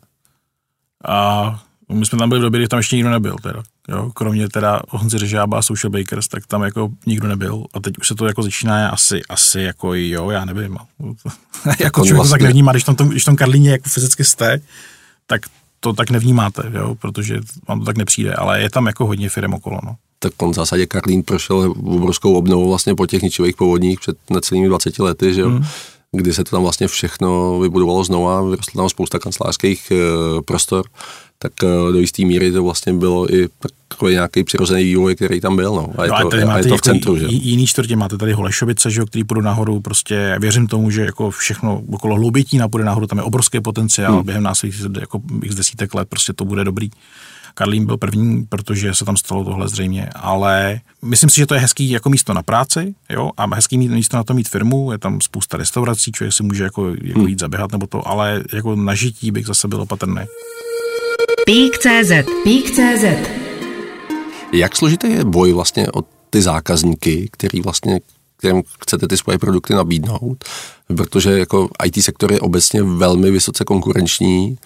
A 1.08 1.64
my 1.92 2.06
jsme 2.06 2.20
tam 2.20 2.30
byli 2.30 2.40
v 2.40 2.44
době, 2.44 2.60
kdy 2.60 2.68
tam 2.68 2.78
ještě 2.78 2.96
nikdo 2.96 3.12
nebyl. 3.12 3.36
Teda. 3.44 3.64
Jo, 3.88 4.12
kromě 4.14 4.50
teda 4.50 4.82
Honzi 4.90 5.18
Řežába 5.18 5.58
a 5.58 5.62
Social 5.62 5.92
Bakers, 5.92 6.28
tak 6.28 6.48
tam 6.48 6.64
jako 6.64 6.90
nikdo 7.06 7.28
nebyl. 7.28 7.66
A 7.74 7.80
teď 7.80 7.98
už 7.98 8.08
se 8.08 8.16
to 8.16 8.28
jako 8.28 8.44
začíná 8.44 8.90
asi, 8.90 9.22
asi 9.30 9.62
jako 9.62 9.94
jo, 9.94 10.30
já 10.30 10.46
nevím. 10.46 10.78
jako 11.80 12.02
člověk 12.02 12.16
vlastně... 12.16 12.34
tak 12.34 12.42
nevnímá, 12.42 12.72
když 12.72 12.84
tam, 12.84 12.96
tom, 12.96 13.10
když 13.10 13.24
tam 13.24 13.36
Karlíně 13.36 13.72
jako 13.72 13.90
fyzicky 13.90 14.24
jste, 14.24 14.62
tak 15.28 15.42
to 15.80 15.94
tak 15.94 16.10
nevnímáte, 16.10 16.64
jo, 16.74 16.96
protože 16.96 17.40
vám 17.68 17.80
to 17.80 17.86
tak 17.86 17.98
nepřijde, 17.98 18.34
ale 18.34 18.62
je 18.62 18.70
tam 18.70 18.86
jako 18.86 19.06
hodně 19.06 19.30
firm 19.30 19.54
okolo. 19.54 19.80
No 19.84 19.96
tak 20.30 20.42
on 20.42 20.52
v 20.52 20.56
zásadě 20.56 20.86
Karlín 20.86 21.24
prošel 21.24 21.74
obrovskou 21.84 22.34
obnovu 22.34 22.70
vlastně 22.70 22.96
po 22.96 23.06
těch 23.06 23.22
ničivých 23.22 23.56
povodních 23.56 24.00
před 24.00 24.18
necelými 24.30 24.68
20 24.68 25.00
lety, 25.00 25.34
že 25.34 25.42
jo. 25.42 25.50
Hmm 25.50 25.64
kdy 26.18 26.34
se 26.34 26.44
to 26.44 26.52
tam 26.52 26.62
vlastně 26.62 26.88
všechno 26.88 27.60
vybudovalo 27.60 28.04
znova, 28.04 28.42
vyrostlo 28.42 28.82
tam 28.82 28.90
spousta 28.90 29.20
kancelářských 29.20 29.92
e, 29.92 29.96
prostor, 30.42 30.86
tak 31.40 31.52
e, 31.64 31.92
do 31.92 32.00
jisté 32.00 32.26
míry 32.26 32.52
to 32.52 32.64
vlastně 32.64 32.94
bylo 32.94 33.34
i 33.36 33.48
takový 33.88 34.14
nějaký 34.14 34.44
přirozený 34.44 34.84
vývoj, 34.84 35.16
který 35.16 35.42
tam 35.42 35.56
byl. 35.56 35.76
No. 35.76 35.90
A 35.98 36.06
je, 36.06 36.12
no, 36.12 36.30
to, 36.30 36.38
a, 36.38 36.54
a 36.54 36.58
je 36.58 36.64
to 36.64 36.78
v 36.78 36.82
centru. 36.82 37.18
Že? 37.18 37.26
Jiný 37.30 37.68
čtvrtě 37.68 37.96
máte 37.96 38.18
tady 38.18 38.34
Holešovice, 38.34 38.92
že, 38.92 39.06
který 39.06 39.24
půjdu 39.24 39.42
nahoru, 39.42 39.80
prostě 39.80 40.36
věřím 40.40 40.68
tomu, 40.68 40.90
že 40.90 41.02
jako 41.02 41.32
všechno 41.32 41.82
okolo 41.92 42.16
Hloubětína 42.16 42.68
půjde 42.68 42.86
nahoru, 42.86 43.08
tam 43.08 43.18
je 43.18 43.24
obrovský 43.24 43.62
potenciál, 43.62 44.14
hmm. 44.14 44.26
během 44.26 44.44
nás 44.44 44.64
jako 45.00 45.22
x 45.44 45.56
desítek 45.56 45.94
let 45.94 46.10
prostě 46.10 46.34
to 46.34 46.46
bude 46.46 46.64
dobrý. 46.64 46.90
Karlín 47.56 47.86
byl 47.86 47.98
první, 47.98 48.46
protože 48.46 48.94
se 48.94 49.06
tam 49.06 49.18
stalo 49.18 49.44
tohle 49.44 49.70
zřejmě, 49.70 50.10
ale 50.16 50.80
myslím 51.02 51.30
si, 51.30 51.36
že 51.36 51.46
to 51.46 51.54
je 51.54 51.60
hezký 51.60 51.90
jako 51.90 52.10
místo 52.10 52.34
na 52.34 52.44
práci, 52.44 52.96
jo, 53.10 53.32
a 53.38 53.56
hezký 53.56 53.78
místo 53.78 54.18
na 54.18 54.24
to 54.24 54.34
mít 54.34 54.50
firmu, 54.50 54.92
je 54.92 54.98
tam 54.98 55.22
spousta 55.22 55.58
restaurací, 55.58 56.12
člověk 56.12 56.34
si 56.34 56.44
může 56.44 56.64
jako, 56.64 56.90
jako 57.02 57.20
hmm. 57.20 57.28
jít 57.28 57.40
zaběhat 57.40 57.72
nebo 57.72 57.88
to, 57.88 58.08
ale 58.08 58.44
jako 58.54 58.76
na 58.76 58.96
žití 58.96 59.32
bych 59.32 59.46
zase 59.46 59.68
byl 59.68 59.82
opatrný. 59.82 60.22
Pík.cz 61.46 62.12
Pík.cz 62.44 63.30
Jak 64.54 64.76
složitý 64.76 65.12
je 65.12 65.26
boj 65.26 65.54
vlastně 65.54 65.88
o 65.92 66.04
ty 66.30 66.42
zákazníky, 66.42 67.30
který 67.32 67.62
vlastně 67.62 68.00
kterým 68.38 68.64
chcete 68.84 69.08
ty 69.08 69.18
svoje 69.18 69.38
produkty 69.38 69.74
nabídnout, 69.74 70.44
protože 70.98 71.40
jako 71.40 71.70
IT 71.86 72.04
sektor 72.04 72.32
je 72.32 72.40
obecně 72.40 72.84
velmi 72.84 73.32
vysoce 73.32 73.66
konkurenční, 73.66 74.58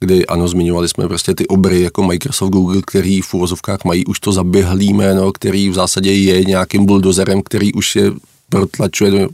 kdy 0.00 0.26
ano, 0.26 0.48
zmiňovali 0.48 0.88
jsme 0.88 1.08
prostě 1.08 1.34
ty 1.34 1.46
obry 1.46 1.82
jako 1.82 2.02
Microsoft, 2.02 2.50
Google, 2.50 2.82
který 2.86 3.20
v 3.20 3.34
uvozovkách 3.34 3.84
mají 3.84 4.06
už 4.06 4.20
to 4.20 4.32
zaběhlý 4.32 4.94
jméno, 4.94 5.32
který 5.32 5.68
v 5.68 5.74
zásadě 5.74 6.12
je 6.12 6.44
nějakým 6.44 6.86
buldozerem, 6.86 7.42
který 7.42 7.72
už 7.72 7.96
je 7.96 8.12
protlačuje 8.48 9.10
do 9.10 9.28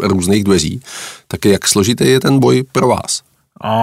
různých 0.00 0.44
dveří. 0.44 0.82
Tak 1.28 1.44
jak 1.44 1.68
složitý 1.68 2.04
je 2.04 2.20
ten 2.20 2.38
boj 2.38 2.62
pro 2.72 2.88
vás? 2.88 3.22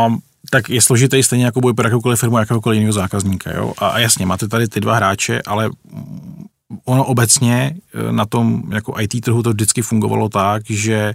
Um, 0.07 0.19
tak 0.49 0.69
je 0.69 0.81
složitý 0.81 1.23
stejně 1.23 1.45
jako 1.45 1.61
boj 1.61 1.73
pro 1.73 1.87
jakoukoliv 1.87 2.19
firmu, 2.19 2.37
jakéhokoliv 2.37 2.77
jiného 2.77 2.93
zákazníka. 2.93 3.51
Jo? 3.53 3.73
A, 3.77 3.87
a 3.87 3.99
jasně, 3.99 4.25
máte 4.25 4.47
tady 4.47 4.67
ty 4.67 4.79
dva 4.79 4.95
hráče, 4.95 5.41
ale 5.41 5.69
ono 6.85 7.05
obecně 7.05 7.75
eh, 7.93 8.11
na 8.11 8.25
tom 8.25 8.63
jako 8.73 8.93
IT 8.99 9.21
trhu 9.21 9.43
to 9.43 9.49
vždycky 9.49 9.81
fungovalo 9.81 10.29
tak, 10.29 10.63
že 10.69 11.13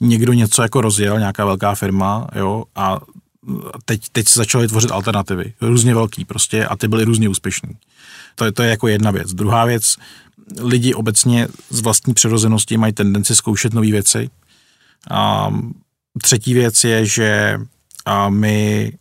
někdo 0.00 0.32
něco 0.32 0.62
jako 0.62 0.80
rozjel, 0.80 1.18
nějaká 1.18 1.44
velká 1.44 1.74
firma, 1.74 2.26
jo, 2.34 2.64
a 2.76 3.00
teď, 3.84 4.02
teď 4.12 4.28
se 4.28 4.40
začaly 4.40 4.68
tvořit 4.68 4.90
alternativy, 4.90 5.52
různě 5.60 5.94
velký 5.94 6.24
prostě 6.24 6.66
a 6.66 6.76
ty 6.76 6.88
byly 6.88 7.04
různě 7.04 7.28
úspěšný. 7.28 7.70
To 8.34 8.44
je, 8.44 8.52
to 8.52 8.62
je 8.62 8.70
jako 8.70 8.88
jedna 8.88 9.10
věc. 9.10 9.34
Druhá 9.34 9.64
věc, 9.64 9.96
lidi 10.60 10.94
obecně 10.94 11.48
z 11.70 11.80
vlastní 11.80 12.14
přirozenosti 12.14 12.76
mají 12.76 12.92
tendenci 12.92 13.36
zkoušet 13.36 13.74
nové 13.74 13.90
věci. 13.90 14.30
A 15.10 15.50
třetí 16.22 16.54
věc 16.54 16.84
je, 16.84 17.06
že 17.06 17.58
a 18.04 18.28
my 18.28 18.92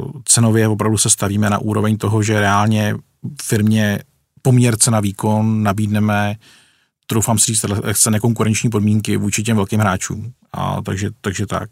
uh, 0.00 0.10
cenově 0.24 0.68
opravdu 0.68 0.98
se 0.98 1.10
stavíme 1.10 1.50
na 1.50 1.58
úroveň 1.58 1.96
toho, 1.96 2.22
že 2.22 2.40
reálně 2.40 2.94
firmě 3.42 3.98
poměr 4.42 4.76
cena 4.76 5.00
výkon 5.00 5.62
nabídneme, 5.62 6.34
troufám 7.06 7.38
si 7.38 7.52
říct, 7.52 7.64
chce 7.92 8.10
nekonkurenční 8.10 8.70
podmínky 8.70 9.16
vůči 9.16 9.42
těm 9.42 9.56
velkým 9.56 9.80
hráčům. 9.80 10.32
A, 10.52 10.82
takže, 10.82 11.10
takže 11.20 11.46
tak. 11.46 11.70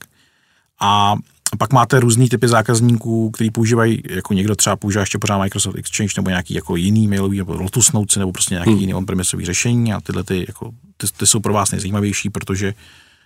A 0.80 1.16
pak 1.56 1.72
máte 1.72 2.00
různý 2.00 2.28
typy 2.28 2.48
zákazníků, 2.48 3.30
který 3.30 3.50
používají, 3.50 4.02
jako 4.10 4.34
někdo 4.34 4.56
třeba 4.56 4.76
používá 4.76 5.00
ještě 5.02 5.18
pořád 5.18 5.38
Microsoft 5.38 5.76
Exchange 5.76 6.12
nebo 6.16 6.30
nějaký 6.30 6.54
jako 6.54 6.76
jiný 6.76 7.08
mailový, 7.08 7.38
nebo 7.38 7.54
Lotus 7.54 7.92
Notes, 7.92 8.16
nebo 8.16 8.32
prostě 8.32 8.54
nějaký 8.54 8.70
hmm. 8.70 8.80
jiný 8.80 8.94
on-premisový 8.94 9.44
řešení 9.44 9.92
a 9.92 10.00
tyhle 10.00 10.24
ty, 10.24 10.44
jako, 10.48 10.70
ty, 10.96 11.06
ty, 11.16 11.26
jsou 11.26 11.40
pro 11.40 11.52
vás 11.52 11.70
nejzajímavější, 11.70 12.30
protože 12.30 12.74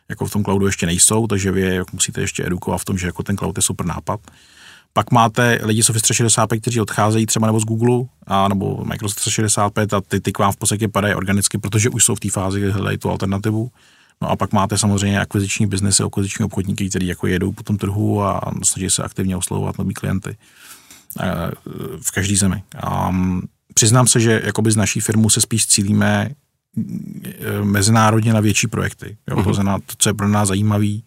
jako 0.09 0.27
v 0.27 0.31
tom 0.31 0.45
cloudu 0.45 0.67
ještě 0.67 0.87
nejsou, 0.87 1.27
takže 1.27 1.53
vy 1.53 1.61
jako 1.61 1.91
musíte 1.93 2.21
ještě 2.21 2.47
edukovat 2.47 2.81
v 2.81 2.85
tom, 2.85 2.99
že 2.99 3.07
jako 3.07 3.23
ten 3.23 3.37
cloud 3.37 3.57
je 3.57 3.63
super 3.63 3.87
nápad. 3.87 4.21
Pak 4.93 5.13
máte 5.13 5.61
lidi 5.63 5.83
z 5.83 5.91
Office 5.91 6.03
365, 6.03 6.61
kteří 6.61 6.81
odcházejí 6.81 7.27
třeba 7.27 7.47
nebo 7.47 7.61
z 7.61 7.65
Google, 7.65 8.07
a 8.27 8.49
nebo 8.49 8.85
Microsoft 8.85 9.17
365 9.17 9.93
a 9.93 10.01
ty, 10.01 10.21
ty 10.21 10.33
k 10.33 10.39
vám 10.39 10.53
v 10.53 10.57
podstatě 10.57 10.89
padají 10.89 11.15
organicky, 11.15 11.59
protože 11.59 11.91
už 11.91 12.05
jsou 12.05 12.15
v 12.15 12.21
té 12.21 12.31
fázi, 12.31 12.61
kdy 12.61 12.71
hledají 12.71 12.99
tu 12.99 13.11
alternativu. 13.11 13.71
No 14.23 14.31
a 14.31 14.37
pak 14.37 14.53
máte 14.53 14.79
samozřejmě 14.79 15.21
akviziční 15.21 15.67
biznesy, 15.67 16.03
akviziční 16.03 16.45
obchodníky, 16.45 16.89
kteří 16.89 17.07
jako 17.07 17.27
jedou 17.27 17.53
po 17.53 17.63
tom 17.63 17.77
trhu 17.79 18.23
a 18.23 18.41
snaží 18.63 18.91
se 18.91 19.03
aktivně 19.03 19.37
oslovovat 19.37 19.79
nový 19.79 19.95
klienty 19.95 20.37
v 22.03 22.11
každé 22.11 22.37
zemi. 22.37 22.63
A 22.83 23.15
přiznám 23.75 24.07
se, 24.07 24.21
že 24.21 24.43
jakoby 24.45 24.71
z 24.71 24.77
naší 24.77 25.01
firmu 25.01 25.31
se 25.31 25.41
spíš 25.41 25.67
cílíme 25.67 26.31
e, 26.31 27.65
mezinárodně 27.65 28.33
na 28.33 28.41
větší 28.41 28.67
projekty. 28.67 29.17
Jo? 29.31 29.37
Uh-huh. 29.37 29.45
To 29.45 29.55
znamená, 29.55 29.79
to, 29.79 29.95
co 29.99 30.09
je 30.09 30.15
pro 30.15 30.29
nás 30.29 30.49
zajímavý, 30.49 31.05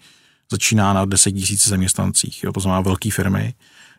začíná 0.52 0.94
na 0.94 1.06
10 1.06 1.36
000 1.36 1.46
zaměstnancích. 1.66 2.44
Jo? 2.44 2.52
To 2.52 2.60
znamená 2.60 2.82
velké 2.82 3.12
firmy, 3.12 3.54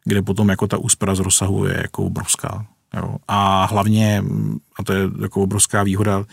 kde 0.04 0.22
potom 0.22 0.48
jako 0.48 0.66
ta 0.66 0.76
úspora 0.76 1.14
z 1.14 1.18
rozsahu 1.18 1.66
je 1.66 1.78
jako 1.82 2.04
obrovská. 2.04 2.66
Jo? 2.96 3.16
A 3.28 3.64
hlavně, 3.64 4.24
a 4.78 4.84
to 4.84 4.92
je 4.92 5.10
jako 5.22 5.42
obrovská 5.42 5.82
výhoda, 5.82 6.24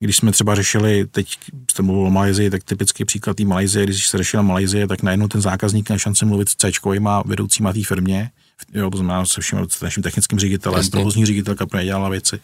když 0.00 0.16
jsme 0.16 0.32
třeba 0.32 0.54
řešili, 0.54 1.06
teď 1.06 1.38
jste 1.70 1.82
mluvil 1.82 2.06
o 2.06 2.10
Malajzii, 2.10 2.50
tak 2.50 2.64
typický 2.64 3.04
příklad 3.04 3.36
té 3.36 3.44
Malajzie, 3.44 3.84
když 3.84 4.08
se 4.08 4.18
řešila 4.18 4.42
Malajzie, 4.42 4.86
tak 4.86 5.02
najednou 5.02 5.28
ten 5.28 5.40
zákazník 5.40 5.90
na 5.90 5.98
šanci 5.98 6.24
mluvit 6.24 6.48
s 6.48 6.56
C 6.56 6.70
má 7.00 7.22
vedoucíma 7.26 7.72
té 7.72 7.84
firmě, 7.84 8.30
jo, 8.72 8.90
to 8.90 8.98
znamená 8.98 9.26
se 9.26 9.40
vším 9.40 9.58
naším 9.82 10.02
technickým 10.02 10.38
ředitelem, 10.38 10.78
Jasně. 10.78 10.90
provozní 10.90 11.26
ředitelka 11.26 11.66
pro 11.66 11.82
dělala 11.82 12.08
věci. 12.08 12.40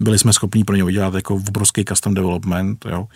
Byli 0.00 0.18
jsme 0.18 0.32
schopni 0.32 0.64
pro 0.64 0.76
ně 0.76 0.84
udělat 0.84 1.14
jako 1.14 1.34
obrovský 1.34 1.84
custom 1.84 2.14
development, 2.14 2.84
jo. 2.90 3.08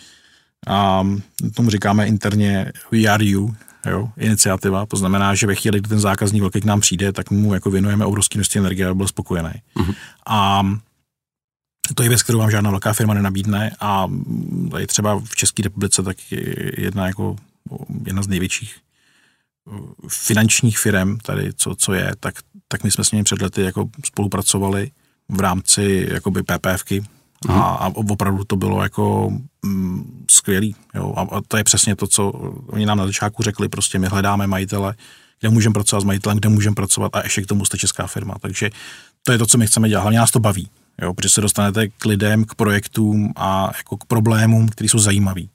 A 0.67 1.07
tomu 1.55 1.69
říkáme 1.69 2.07
interně 2.07 2.71
we 2.91 2.99
are 2.99 3.25
you, 3.25 3.55
jo, 3.85 4.09
iniciativa. 4.17 4.85
To 4.85 4.97
znamená, 4.97 5.35
že 5.35 5.47
ve 5.47 5.55
chvíli, 5.55 5.79
kdy 5.79 5.89
ten 5.89 5.99
zákazník 5.99 6.41
velký 6.41 6.61
k 6.61 6.65
nám 6.65 6.79
přijde, 6.79 7.11
tak 7.11 7.31
mu 7.31 7.53
jako 7.53 7.71
věnujeme 7.71 8.05
obrovské 8.05 8.37
množství 8.37 8.59
energie, 8.59 8.87
aby 8.87 8.95
byl 8.95 9.07
spokojený. 9.07 9.51
Uh-huh. 9.75 9.95
A 10.27 10.63
to 11.95 12.03
je 12.03 12.09
věc, 12.09 12.23
kterou 12.23 12.39
vám 12.39 12.51
žádná 12.51 12.69
velká 12.69 12.93
firma 12.93 13.13
nenabídne 13.13 13.71
a 13.79 14.07
je 14.77 14.87
třeba 14.87 15.19
v 15.19 15.35
České 15.35 15.63
republice 15.63 16.03
tak 16.03 16.17
jedna, 16.77 17.07
jako, 17.07 17.35
jedna 18.05 18.23
z 18.23 18.27
největších 18.27 18.77
uh, 19.65 19.79
finančních 20.07 20.79
firm 20.79 21.17
tady, 21.17 21.53
co, 21.53 21.75
co 21.75 21.93
je, 21.93 22.11
tak, 22.19 22.35
tak 22.67 22.83
my 22.83 22.91
jsme 22.91 23.03
s 23.03 23.11
nimi 23.11 23.23
před 23.23 23.41
lety 23.41 23.61
jako 23.61 23.89
spolupracovali 24.05 24.91
v 25.29 25.39
rámci 25.39 26.07
jakoby 26.11 26.43
PPFky 26.43 27.03
mm. 27.47 27.51
a, 27.51 27.61
a 27.61 27.87
opravdu 27.87 28.43
to 28.43 28.55
bylo 28.55 28.83
jako 28.83 29.31
mm, 29.65 30.25
skvělý. 30.29 30.75
Jo? 30.93 31.13
A, 31.17 31.21
a 31.21 31.41
to 31.47 31.57
je 31.57 31.63
přesně 31.63 31.95
to, 31.95 32.07
co 32.07 32.29
oni 32.67 32.85
nám 32.85 32.97
na 32.97 33.05
začátku 33.05 33.43
řekli, 33.43 33.69
prostě 33.69 33.99
my 33.99 34.07
hledáme 34.07 34.47
majitele, 34.47 34.95
kde 35.39 35.49
můžeme 35.49 35.73
pracovat 35.73 36.01
s 36.01 36.03
majitelem, 36.03 36.37
kde 36.37 36.49
můžeme 36.49 36.75
pracovat 36.75 37.15
a 37.15 37.23
ještě 37.23 37.41
k 37.41 37.47
tomu 37.47 37.65
jste 37.65 37.77
česká 37.77 38.07
firma. 38.07 38.35
Takže 38.41 38.69
to 39.23 39.31
je 39.31 39.37
to, 39.37 39.45
co 39.45 39.57
my 39.57 39.67
chceme 39.67 39.89
dělat. 39.89 40.01
Hlavně 40.01 40.19
nás 40.19 40.31
to 40.31 40.39
baví 40.39 40.69
jo, 41.01 41.13
protože 41.13 41.29
se 41.29 41.41
dostanete 41.41 41.87
k 41.87 42.05
lidem, 42.05 42.45
k 42.45 42.55
projektům 42.55 43.33
a 43.35 43.71
jako 43.77 43.97
k 43.97 44.05
problémům, 44.05 44.69
které 44.69 44.89
jsou 44.89 44.99
zajímavý. 44.99 45.49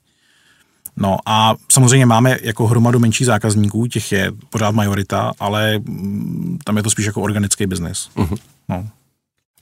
No 0.97 1.17
a 1.25 1.55
samozřejmě 1.71 2.05
máme 2.05 2.37
jako 2.41 2.67
hromadu 2.67 2.99
menších 2.99 3.27
zákazníků, 3.27 3.87
těch 3.87 4.11
je 4.11 4.31
pořád 4.49 4.75
majorita, 4.75 5.31
ale 5.39 5.79
mm, 5.79 6.59
tam 6.63 6.77
je 6.77 6.83
to 6.83 6.89
spíš 6.89 7.05
jako 7.05 7.21
organický 7.21 7.65
biznis. 7.65 8.09
Uh-huh. 8.15 8.37
No. 8.69 8.87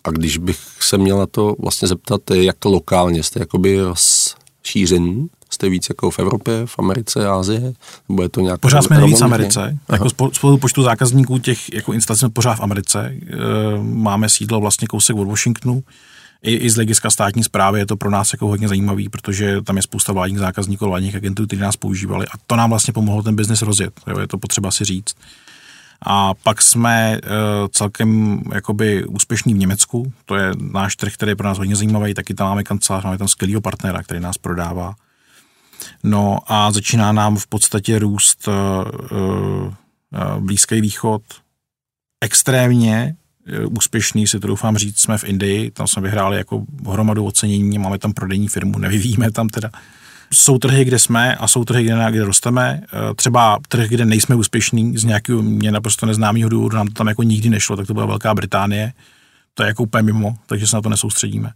A 0.03 0.11
když 0.11 0.37
bych 0.37 0.59
se 0.79 0.97
měla 0.97 1.27
to 1.27 1.55
vlastně 1.59 1.87
zeptat, 1.87 2.21
jak 2.33 2.65
lokálně 2.65 3.23
jste 3.23 3.39
jakoby 3.39 3.79
šíření? 4.67 5.27
Jste 5.49 5.69
víc 5.69 5.89
jako 5.89 6.11
v 6.11 6.19
Evropě, 6.19 6.53
v 6.65 6.79
Americe, 6.79 7.27
Ázie? 7.27 7.73
Nebo 8.09 8.23
je 8.23 8.29
to 8.29 8.41
nějak 8.41 8.59
pořád 8.59 8.81
jsme 8.81 8.97
nejvíc 8.97 9.19
v 9.19 9.23
Americe. 9.23 9.61
Aha. 9.61 9.77
Jako 9.91 10.09
spolu 10.33 10.57
počtu 10.57 10.83
zákazníků 10.83 11.37
těch 11.37 11.73
jako 11.73 11.93
instalací 11.93 12.19
jsme 12.19 12.29
pořád 12.29 12.55
v 12.55 12.61
Americe. 12.61 12.99
E, 13.05 13.17
máme 13.81 14.29
sídlo 14.29 14.59
vlastně 14.59 14.87
kousek 14.87 15.15
od 15.15 15.27
Washingtonu. 15.27 15.83
I, 16.41 16.53
I 16.55 16.69
z 16.69 16.75
hlediska 16.75 17.09
státní 17.09 17.43
zprávy 17.43 17.79
je 17.79 17.85
to 17.85 17.97
pro 17.97 18.09
nás 18.09 18.33
jako 18.33 18.47
hodně 18.47 18.67
zajímavý, 18.67 19.09
protože 19.09 19.61
tam 19.61 19.77
je 19.77 19.83
spousta 19.83 20.13
vládních 20.13 20.39
zákazníků, 20.39 20.85
vládních 20.85 21.15
agentů, 21.15 21.47
kteří 21.47 21.61
nás 21.61 21.77
používali 21.77 22.25
a 22.27 22.31
to 22.47 22.55
nám 22.55 22.69
vlastně 22.69 22.93
pomohlo 22.93 23.23
ten 23.23 23.35
biznis 23.35 23.61
rozjet. 23.61 23.93
Jo, 24.07 24.19
je 24.19 24.27
to 24.27 24.37
potřeba 24.37 24.71
si 24.71 24.85
říct. 24.85 25.15
A 26.01 26.33
pak 26.33 26.61
jsme 26.61 27.19
uh, 27.23 27.29
celkem 27.71 28.41
jakoby 28.53 29.05
úspěšní 29.05 29.53
v 29.53 29.57
Německu, 29.57 30.13
to 30.25 30.35
je 30.35 30.51
náš 30.71 30.95
trh, 30.95 31.13
který 31.13 31.31
je 31.31 31.35
pro 31.35 31.47
nás 31.47 31.57
hodně 31.57 31.75
zajímavý, 31.75 32.13
taky 32.13 32.33
tam 32.33 32.47
máme 32.47 32.63
kancelář, 32.63 33.03
máme 33.03 33.17
tam 33.17 33.27
skvělého 33.27 33.61
partnera, 33.61 34.03
který 34.03 34.19
nás 34.19 34.37
prodává. 34.37 34.95
No 36.03 36.39
a 36.47 36.71
začíná 36.71 37.11
nám 37.11 37.37
v 37.37 37.47
podstatě 37.47 37.99
růst 37.99 38.47
uh, 38.47 38.53
uh, 39.17 39.73
Blízký 40.39 40.81
východ. 40.81 41.21
Extrémně 42.21 43.15
úspěšný, 43.69 44.27
si 44.27 44.39
to 44.39 44.47
doufám 44.47 44.77
říct, 44.77 44.99
jsme 44.99 45.17
v 45.17 45.23
Indii, 45.23 45.71
tam 45.71 45.87
jsme 45.87 46.01
vyhráli 46.01 46.37
jako 46.37 46.63
hromadu 46.89 47.25
ocenění, 47.25 47.77
máme 47.77 47.97
tam 47.97 48.13
prodejní 48.13 48.47
firmu, 48.47 48.79
nevyvíjíme 48.79 49.31
tam 49.31 49.49
teda. 49.49 49.69
Jsou 50.33 50.57
trhy, 50.57 50.85
kde 50.85 50.99
jsme 50.99 51.35
a 51.35 51.47
jsou 51.47 51.65
trhy, 51.65 51.83
kde, 51.83 52.05
kde 52.09 52.25
rosteme. 52.25 52.81
Třeba 53.15 53.59
trh, 53.67 53.89
kde 53.89 54.05
nejsme 54.05 54.35
úspěšní 54.35 54.97
z 54.97 55.03
nějakého 55.03 55.41
mě 55.41 55.71
naprosto 55.71 56.05
neznámého 56.05 56.49
důvodu, 56.49 56.75
nám 56.77 56.87
to 56.87 56.93
tam 56.93 57.07
jako 57.07 57.23
nikdy 57.23 57.49
nešlo, 57.49 57.75
tak 57.75 57.87
to 57.87 57.93
byla 57.93 58.05
Velká 58.05 58.33
Británie. 58.33 58.93
To 59.53 59.63
je 59.63 59.67
jako 59.67 59.83
úplně 59.83 60.03
mimo, 60.03 60.37
takže 60.47 60.67
se 60.67 60.75
na 60.75 60.81
to 60.81 60.89
nesoustředíme. 60.89 61.51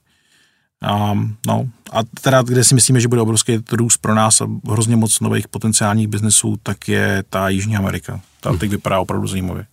Um, 1.12 1.36
no, 1.48 1.68
a 1.92 2.00
teda, 2.22 2.42
kde 2.42 2.64
si 2.64 2.76
myslíme, 2.76 3.00
že 3.00 3.08
bude 3.08 3.22
obrovský 3.22 3.60
růst 3.72 3.98
pro 3.98 4.16
nás 4.16 4.42
a 4.42 4.48
hrozně 4.70 4.96
moc 4.96 5.20
nových 5.20 5.48
potenciálních 5.48 6.08
biznesů, 6.08 6.58
tak 6.64 6.88
je 6.88 7.24
ta 7.30 7.50
Jižní 7.50 7.78
Amerika. 7.78 8.22
Ta 8.40 8.58
teď 8.58 8.72
vypadá 8.72 9.00
opravdu 9.00 9.28
zajímavě. 9.28 9.66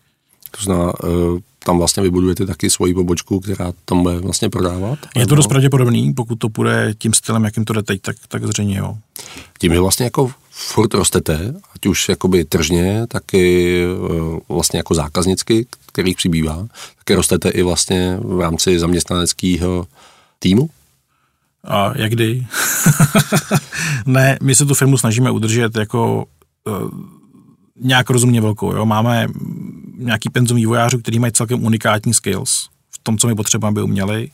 To 0.51 0.63
znamená, 0.63 0.93
uh, 1.05 1.39
tam 1.65 1.79
vlastně 1.79 2.03
vybudujete 2.03 2.47
taky 2.47 2.71
svoji 2.71 2.95
pobočku, 2.95 3.41
která 3.41 3.73
tam 3.85 4.03
bude 4.03 4.19
vlastně 4.19 4.49
prodávat? 4.51 4.99
Je 5.17 5.27
to 5.27 5.35
dost 5.35 5.47
pravděpodobný, 5.47 6.15
pokud 6.15 6.37
to 6.37 6.49
bude 6.49 6.95
tím 6.99 7.15
stylem, 7.15 7.45
jakým 7.45 7.65
to 7.65 7.73
jde 7.73 7.83
teď, 7.83 8.03
tak, 8.03 8.17
tak 8.29 8.47
zřejmě 8.47 8.79
jo. 8.79 8.97
Tím, 9.59 9.73
že 9.73 9.81
vlastně 9.81 10.05
jako 10.05 10.31
furt 10.51 10.95
rostete, 10.95 11.55
ať 11.75 11.87
už 11.87 12.09
jakoby 12.09 12.45
tržně, 12.45 13.07
tak 13.09 13.35
i 13.35 13.85
uh, 13.87 14.39
vlastně 14.49 14.79
jako 14.79 14.95
zákaznicky, 14.95 15.67
kterých 15.87 16.17
přibývá, 16.17 16.67
tak 17.05 17.17
rostete 17.17 17.49
i 17.49 17.63
vlastně 17.63 18.19
v 18.21 18.41
rámci 18.41 18.79
zaměstnaneckého 18.79 19.87
týmu? 20.39 20.71
A 21.65 21.93
jak 21.99 22.13
kdy? 22.13 22.47
ne, 24.07 24.39
my 24.43 24.55
se 24.55 24.67
tu 24.67 24.75
firmu 24.75 24.99
snažíme 24.99 25.31
udržet 25.31 25.77
jako 25.77 26.25
uh, 26.65 26.91
nějak 27.81 28.11
rozumně 28.11 28.41
velkou. 28.41 28.73
Jo? 28.73 28.87
Máme 28.87 29.29
nějaký 29.99 30.31
penzum 30.31 30.57
vývojářů, 30.57 30.99
který 30.99 31.19
mají 31.19 31.33
celkem 31.33 31.65
unikátní 31.65 32.15
skills 32.15 32.69
v 32.91 32.99
tom, 33.03 33.19
co 33.19 33.27
my 33.27 33.35
potřebujeme, 33.35 33.73
aby 33.73 33.83
uměli. 33.83 34.31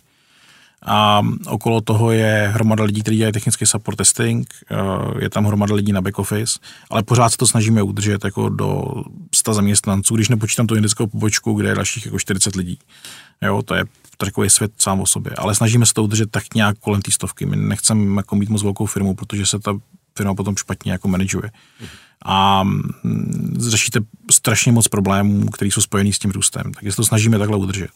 A 0.86 1.22
okolo 1.46 1.80
toho 1.80 2.12
je 2.12 2.50
hromada 2.54 2.84
lidí, 2.84 3.00
kteří 3.00 3.16
dělají 3.16 3.32
technický 3.32 3.66
support 3.66 3.98
testing, 3.98 4.54
uh, 4.70 5.22
je 5.22 5.30
tam 5.30 5.44
hromada 5.44 5.74
lidí 5.74 5.92
na 5.92 6.00
back 6.00 6.18
office, 6.18 6.58
ale 6.90 7.02
pořád 7.02 7.28
se 7.28 7.36
to 7.36 7.46
snažíme 7.46 7.82
udržet 7.82 8.24
jako 8.24 8.48
do 8.48 8.84
100 9.34 9.54
zaměstnanců, 9.54 10.14
když 10.14 10.28
nepočítám 10.28 10.66
tu 10.66 10.74
indickou 10.74 11.06
pobočku, 11.06 11.52
kde 11.52 11.68
je 11.68 11.74
dalších 11.74 12.04
jako 12.04 12.18
40 12.18 12.54
lidí. 12.54 12.78
Jo, 13.42 13.62
to 13.62 13.74
je 13.74 13.84
takový 14.16 14.50
svět 14.50 14.72
sám 14.78 15.00
o 15.00 15.06
sobě. 15.06 15.32
Ale 15.38 15.54
snažíme 15.54 15.86
se 15.86 15.94
to 15.94 16.02
udržet 16.02 16.30
tak 16.30 16.54
nějak 16.54 16.78
kolem 16.78 17.02
té 17.02 17.10
stovky. 17.10 17.46
My 17.46 17.56
nechceme 17.56 18.16
jako 18.16 18.36
mít 18.36 18.48
moc 18.48 18.62
velkou 18.62 18.86
firmu, 18.86 19.14
protože 19.14 19.46
se 19.46 19.58
ta 19.58 19.78
firma 20.16 20.34
potom 20.34 20.56
špatně 20.56 20.92
jako 20.92 21.08
manažuje. 21.08 21.50
A 22.24 22.62
mm, 22.64 23.56
řešíte 23.58 24.00
strašně 24.30 24.72
moc 24.72 24.88
problémů, 24.88 25.46
které 25.46 25.70
jsou 25.70 25.80
spojený 25.80 26.12
s 26.12 26.18
tím 26.18 26.30
růstem. 26.30 26.72
Tak 26.74 26.90
se 26.90 26.96
to 26.96 27.04
snažíme 27.04 27.38
takhle 27.38 27.56
udržet. 27.56 27.90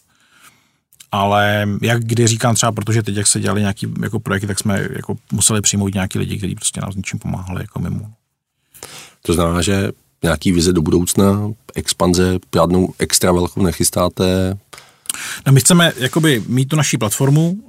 Ale 1.11 1.67
jak 1.81 2.03
kdy 2.03 2.27
říkám 2.27 2.55
třeba, 2.55 2.71
protože 2.71 3.03
teď, 3.03 3.15
jak 3.15 3.27
se 3.27 3.39
dělali 3.39 3.61
nějaký 3.61 3.87
jako 4.01 4.19
projekty, 4.19 4.47
tak 4.47 4.59
jsme 4.59 4.87
jako 4.95 5.15
museli 5.31 5.61
přijmout 5.61 5.93
nějaký 5.93 6.19
lidi, 6.19 6.37
kteří 6.37 6.55
prostě 6.55 6.81
nám 6.81 6.91
s 6.91 6.95
ničím 6.95 7.19
pomáhali 7.19 7.61
jako 7.61 7.79
mimo. 7.79 8.11
To 9.21 9.33
znamená, 9.33 9.61
že 9.61 9.91
nějaký 10.23 10.51
vize 10.51 10.73
do 10.73 10.81
budoucna, 10.81 11.51
expanze, 11.75 12.39
žádnou 12.55 12.93
extra 12.99 13.31
velkou 13.31 13.63
nechystáte? 13.63 14.57
No 15.45 15.53
my 15.53 15.59
chceme 15.59 15.91
jakoby 15.97 16.43
mít 16.47 16.65
tu 16.65 16.75
naší 16.75 16.97
platformu, 16.97 17.63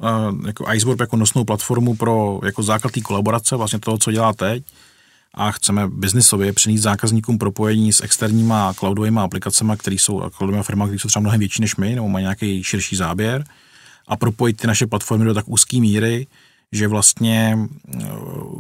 jako 0.46 0.72
Iceborg 0.72 1.00
jako 1.00 1.16
nosnou 1.16 1.44
platformu 1.44 1.94
pro 1.96 2.40
jako 2.44 2.62
základ 2.62 2.92
té 2.92 3.00
kolaborace, 3.00 3.56
vlastně 3.56 3.78
toho, 3.78 3.98
co 3.98 4.12
dělá 4.12 4.32
teď 4.32 4.64
a 5.34 5.52
chceme 5.52 5.88
biznisově 5.88 6.52
přinést 6.52 6.80
zákazníkům 6.80 7.38
propojení 7.38 7.92
s 7.92 8.02
externíma 8.02 8.74
cloudovými 8.74 9.20
aplikacemi, 9.20 9.72
které 9.76 9.96
jsou 9.96 10.30
cloudovými 10.36 10.64
firmami, 10.64 10.90
které 10.90 11.00
jsou 11.00 11.08
třeba 11.08 11.20
mnohem 11.20 11.40
větší 11.40 11.62
než 11.62 11.76
my, 11.76 11.94
nebo 11.94 12.08
mají 12.08 12.22
nějaký 12.22 12.64
širší 12.64 12.96
záběr 12.96 13.44
a 14.08 14.16
propojit 14.16 14.56
ty 14.56 14.66
naše 14.66 14.86
platformy 14.86 15.24
do 15.24 15.34
tak 15.34 15.48
úzké 15.48 15.80
míry, 15.80 16.26
že 16.72 16.88
vlastně 16.88 17.58
eh, 17.94 18.06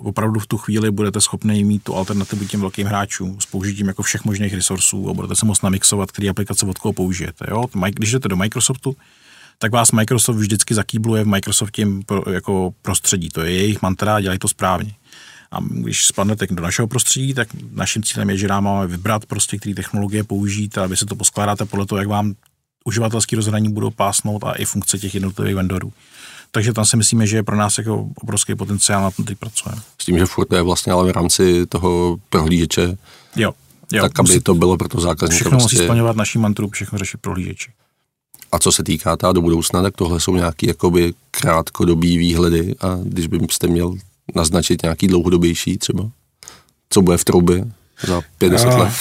opravdu 0.02 0.40
v 0.40 0.46
tu 0.46 0.58
chvíli 0.58 0.90
budete 0.90 1.20
schopni 1.20 1.64
mít 1.64 1.82
tu 1.82 1.94
alternativu 1.94 2.44
těm 2.44 2.60
velkým 2.60 2.86
hráčům 2.86 3.40
s 3.40 3.46
použitím 3.46 3.88
jako 3.88 4.02
všech 4.02 4.24
možných 4.24 4.54
resursů 4.54 5.10
a 5.10 5.14
budete 5.14 5.36
se 5.36 5.46
moct 5.46 5.62
namixovat, 5.62 6.12
který 6.12 6.28
aplikace 6.28 6.66
od 6.66 6.78
koho 6.78 6.92
použijete. 6.92 7.46
Jo? 7.48 7.64
Když 7.90 8.12
jdete 8.12 8.28
do 8.28 8.36
Microsoftu, 8.36 8.96
tak 9.58 9.72
vás 9.72 9.92
Microsoft 9.92 10.36
vždycky 10.36 10.74
zakýbluje 10.74 11.24
v 11.24 11.26
Microsoftím 11.26 12.02
jako 12.30 12.74
prostředí. 12.82 13.28
To 13.28 13.40
je 13.40 13.52
jejich 13.52 13.82
mantra, 13.82 14.20
dělají 14.20 14.38
to 14.38 14.48
správně. 14.48 14.92
A 15.52 15.58
když 15.60 16.06
spadnete 16.06 16.46
do 16.50 16.62
našeho 16.62 16.88
prostředí, 16.88 17.34
tak 17.34 17.48
naším 17.72 18.02
cílem 18.02 18.30
je, 18.30 18.36
že 18.36 18.48
nám 18.48 18.64
máme 18.64 18.86
vybrat 18.86 19.26
prostě, 19.26 19.58
které 19.58 19.74
technologie 19.74 20.24
použít 20.24 20.78
a 20.78 20.86
vy 20.86 20.96
se 20.96 21.06
to 21.06 21.16
poskládáte 21.16 21.64
podle 21.64 21.86
toho, 21.86 21.98
jak 21.98 22.08
vám 22.08 22.34
uživatelský 22.84 23.36
rozhraní 23.36 23.72
budou 23.72 23.90
pásnout 23.90 24.44
a 24.44 24.52
i 24.52 24.64
funkce 24.64 24.98
těch 24.98 25.14
jednotlivých 25.14 25.54
vendorů. 25.54 25.92
Takže 26.50 26.72
tam 26.72 26.84
si 26.84 26.96
myslíme, 26.96 27.26
že 27.26 27.36
je 27.36 27.42
pro 27.42 27.56
nás 27.56 27.78
jako 27.78 28.08
obrovský 28.22 28.54
potenciál, 28.54 29.02
na 29.02 29.10
tom 29.10 29.24
teď 29.24 29.38
pracujeme. 29.38 29.82
S 29.98 30.04
tím, 30.04 30.18
že 30.18 30.26
furt 30.26 30.52
je 30.52 30.62
vlastně 30.62 30.92
ale 30.92 31.12
v 31.12 31.16
rámci 31.16 31.66
toho 31.66 32.16
prohlížeče, 32.30 32.96
jo, 33.36 33.52
jo, 33.92 34.02
tak 34.02 34.18
aby 34.18 34.28
musí, 34.28 34.40
to 34.40 34.54
bylo 34.54 34.76
pro 34.76 34.88
to 34.88 35.00
zákazníka. 35.00 35.34
Všechno 35.34 35.58
prostě... 35.58 35.76
musí 35.76 35.84
splňovat 35.84 36.16
naší 36.16 36.38
mantru, 36.38 36.70
všechno 36.70 36.98
řešit 36.98 37.20
prohlížeči. 37.20 37.70
A 38.52 38.58
co 38.58 38.72
se 38.72 38.82
týká 38.82 39.16
ta 39.16 39.32
do 39.32 39.40
budoucna, 39.40 39.82
tak 39.82 39.96
tohle 39.96 40.20
jsou 40.20 40.36
nějaké 40.36 40.66
jakoby 40.66 41.14
krátkodobý 41.30 42.18
výhledy 42.18 42.74
a 42.80 42.98
když 43.02 43.26
byste 43.26 43.66
měl 43.66 43.94
naznačit 44.34 44.82
nějaký 44.82 45.08
dlouhodobější 45.08 45.78
třeba, 45.78 46.10
co 46.90 47.02
bude 47.02 47.16
v 47.16 47.24
troubě 47.24 47.64
za 48.06 48.20
50 48.38 48.78
let? 48.78 48.92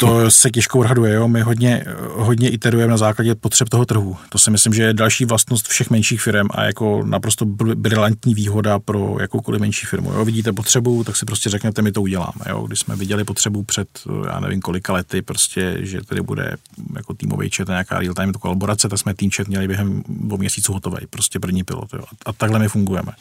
To 0.00 0.30
se 0.30 0.50
těžko 0.50 0.78
odhaduje, 0.78 1.14
jo. 1.14 1.28
My 1.28 1.40
hodně, 1.40 1.84
hodně 2.12 2.48
iterujeme 2.50 2.90
na 2.90 2.96
základě 2.96 3.34
potřeb 3.34 3.68
toho 3.68 3.86
trhu. 3.86 4.16
To 4.28 4.38
si 4.38 4.50
myslím, 4.50 4.74
že 4.74 4.82
je 4.82 4.94
další 4.94 5.24
vlastnost 5.24 5.68
všech 5.68 5.90
menších 5.90 6.22
firm 6.22 6.46
a 6.50 6.64
jako 6.64 7.02
naprosto 7.04 7.46
brilantní 7.74 8.34
výhoda 8.34 8.78
pro 8.78 9.16
jakoukoliv 9.20 9.60
menší 9.60 9.86
firmu. 9.86 10.12
Jo. 10.12 10.24
Vidíte 10.24 10.52
potřebu, 10.52 11.04
tak 11.04 11.16
si 11.16 11.26
prostě 11.26 11.50
řeknete, 11.50 11.82
my 11.82 11.92
to 11.92 12.02
uděláme. 12.02 12.44
Jo. 12.48 12.66
Když 12.66 12.80
jsme 12.80 12.96
viděli 12.96 13.24
potřebu 13.24 13.62
před, 13.62 13.88
já 14.26 14.40
nevím 14.40 14.60
kolika 14.60 14.92
lety, 14.92 15.22
prostě, 15.22 15.76
že 15.80 16.00
tady 16.04 16.20
bude 16.20 16.56
jako 16.96 17.14
týmový 17.14 17.50
chat 17.50 17.68
a 17.68 17.72
nějaká 17.72 18.00
real-time 18.00 18.32
kolaborace, 18.32 18.88
tak 18.88 18.98
jsme 18.98 19.14
tým 19.14 19.30
chat 19.30 19.48
měli 19.48 19.68
během 19.68 20.02
dvou 20.08 20.36
měsíců 20.36 20.72
hotový, 20.72 21.06
prostě 21.10 21.40
první 21.40 21.64
pilot. 21.64 21.94
Jo. 21.94 22.04
A 22.26 22.32
takhle 22.32 22.58
my 22.58 22.68
fungujeme. 22.68 23.12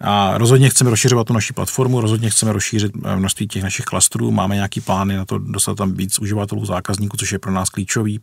A 0.00 0.38
rozhodně 0.38 0.70
chceme 0.70 0.90
rozšiřovat 0.90 1.26
tu 1.26 1.32
naši 1.32 1.52
platformu, 1.52 2.00
rozhodně 2.00 2.30
chceme 2.30 2.52
rozšířit 2.52 2.92
eh, 3.04 3.16
množství 3.16 3.48
těch 3.48 3.62
našich 3.62 3.84
klastrů, 3.84 4.30
máme 4.30 4.54
nějaký 4.54 4.80
plány 4.80 5.16
na 5.16 5.24
to 5.24 5.38
dostat 5.38 5.76
tam 5.76 5.92
víc 5.92 6.18
uživatelů, 6.18 6.66
zákazníků, 6.66 7.16
což 7.16 7.32
je 7.32 7.38
pro 7.38 7.52
nás 7.52 7.70
klíčový. 7.70 8.20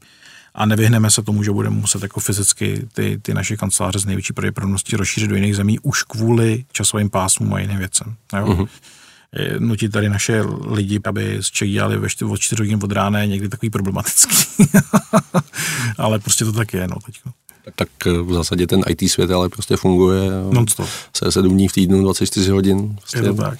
A 0.55 0.65
nevyhneme 0.65 1.11
se 1.11 1.21
tomu, 1.21 1.43
že 1.43 1.51
budeme 1.51 1.75
muset 1.75 2.01
jako 2.01 2.19
fyzicky 2.19 2.87
ty, 2.93 3.19
ty 3.21 3.33
naše 3.33 3.57
kanceláře 3.57 3.99
z 3.99 4.05
největší 4.05 4.33
pravděpodobností 4.33 4.95
rozšířit 4.95 5.29
do 5.29 5.35
jiných 5.35 5.55
zemí 5.55 5.79
už 5.79 6.03
kvůli 6.03 6.65
časovým 6.71 7.09
pásmům 7.09 7.53
a 7.53 7.59
jiným 7.59 7.77
věcem. 7.77 8.15
Jo? 8.37 8.45
Uh-huh. 8.45 8.67
Nutit 9.59 9.91
tady 9.91 10.09
naše 10.09 10.41
lidi, 10.67 10.99
aby 11.05 11.37
z 11.41 11.45
Čech 11.45 11.71
dělali 11.71 11.97
ve 11.97 12.09
4, 12.09 12.31
4 12.39 12.61
hodin 12.61 12.79
od 12.83 12.91
rána, 12.91 13.19
je 13.19 13.27
někdy 13.27 13.49
takový 13.49 13.69
problematický. 13.69 14.35
Ale 15.97 16.19
prostě 16.19 16.45
to 16.45 16.51
tak 16.51 16.73
je. 16.73 16.87
No, 16.87 16.95
teďko 17.05 17.29
tak 17.75 17.87
eh, 18.07 18.11
v 18.11 18.33
zásadě 18.33 18.67
ten 18.67 18.81
IT 18.87 19.11
svět 19.11 19.31
ale 19.31 19.49
prostě 19.49 19.77
funguje 19.77 20.29
Non-stop. 20.51 20.89
se 21.17 21.31
7 21.31 21.53
dní 21.53 21.67
v 21.67 21.73
týdnu, 21.73 22.01
24 22.01 22.51
hodin. 22.51 22.95
Prostě 22.95 23.17
je 23.17 23.23
to 23.23 23.33
tak. 23.33 23.59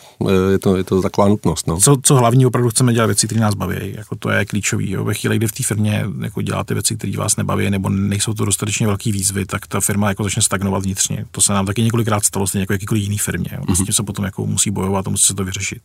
Je 0.52 0.60
to, 0.60 0.78
je 0.78 0.84
to 0.84 1.02
taková 1.02 1.28
nutnost. 1.28 1.68
No. 1.68 1.78
Co, 1.78 1.98
co 2.04 2.16
hlavní 2.16 2.46
opravdu 2.46 2.70
chceme 2.70 2.94
dělat 2.94 3.06
věci, 3.06 3.28
které 3.28 3.42
nás 3.42 3.56
baví. 3.56 3.76
Jako 3.98 4.16
to 4.16 4.30
je 4.30 4.46
klíčový. 4.46 4.92
Jo. 4.92 5.04
Ve 5.04 5.14
chvíli, 5.14 5.38
kdy 5.38 5.48
v 5.48 5.52
té 5.52 5.64
firmě 5.64 6.06
jako 6.22 6.42
děláte 6.42 6.74
věci, 6.74 6.98
které 6.98 7.18
vás 7.18 7.36
nebaví, 7.36 7.70
nebo 7.70 7.90
nejsou 7.90 8.34
to 8.34 8.46
dostatečně 8.46 8.88
velké 8.88 9.12
výzvy, 9.12 9.46
tak 9.46 9.68
ta 9.68 9.82
firma 9.82 10.10
jako 10.10 10.24
začne 10.24 10.42
stagnovat 10.42 10.84
vnitřně. 10.84 11.26
To 11.32 11.42
se 11.42 11.54
nám 11.54 11.66
taky 11.66 11.84
několikrát 11.84 12.24
stalo, 12.26 12.48
stejně 12.48 12.64
jako 12.64 12.74
jakýkoliv 12.74 13.04
jiný 13.04 13.18
firmě. 13.18 13.50
Jo. 13.54 13.62
Mm-hmm. 13.62 13.76
S 13.76 13.86
tím 13.86 13.94
se 13.94 14.04
potom 14.04 14.26
jako 14.26 14.46
musí 14.46 14.72
bojovat 14.72 15.08
a 15.08 15.10
musí 15.10 15.28
se 15.28 15.34
to 15.34 15.44
vyřešit. 15.44 15.82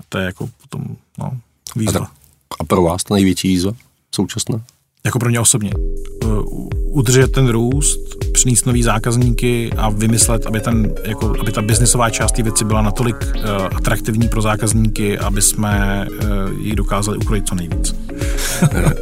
A 0.00 0.02
to 0.08 0.18
je 0.18 0.24
jako 0.24 0.48
potom 0.62 0.96
no, 1.18 1.30
výzva. 1.76 2.04
A, 2.04 2.10
a 2.60 2.64
pro 2.64 2.82
vás 2.82 3.04
ta 3.04 3.14
největší 3.14 3.48
výzva 3.48 3.72
současná? 4.14 4.62
Jako 5.06 5.18
pro 5.18 5.28
mě 5.28 5.40
osobně 5.40 5.70
udržet 6.96 7.32
ten 7.32 7.48
růst, 7.48 8.00
přinést 8.32 8.66
nový 8.66 8.82
zákazníky 8.82 9.70
a 9.76 9.90
vymyslet, 9.90 10.46
aby, 10.46 10.60
ten, 10.60 10.94
jako, 11.04 11.34
aby 11.40 11.52
ta 11.52 11.62
biznisová 11.62 12.10
část 12.10 12.32
té 12.32 12.42
věci 12.42 12.64
byla 12.64 12.82
natolik 12.82 13.16
uh, 13.36 13.42
atraktivní 13.76 14.28
pro 14.28 14.42
zákazníky, 14.42 15.18
aby 15.18 15.42
jsme 15.42 16.06
uh, 16.10 16.26
ji 16.60 16.74
dokázali 16.74 17.18
ukrojit 17.18 17.46
co 17.46 17.54
nejvíc. 17.54 17.94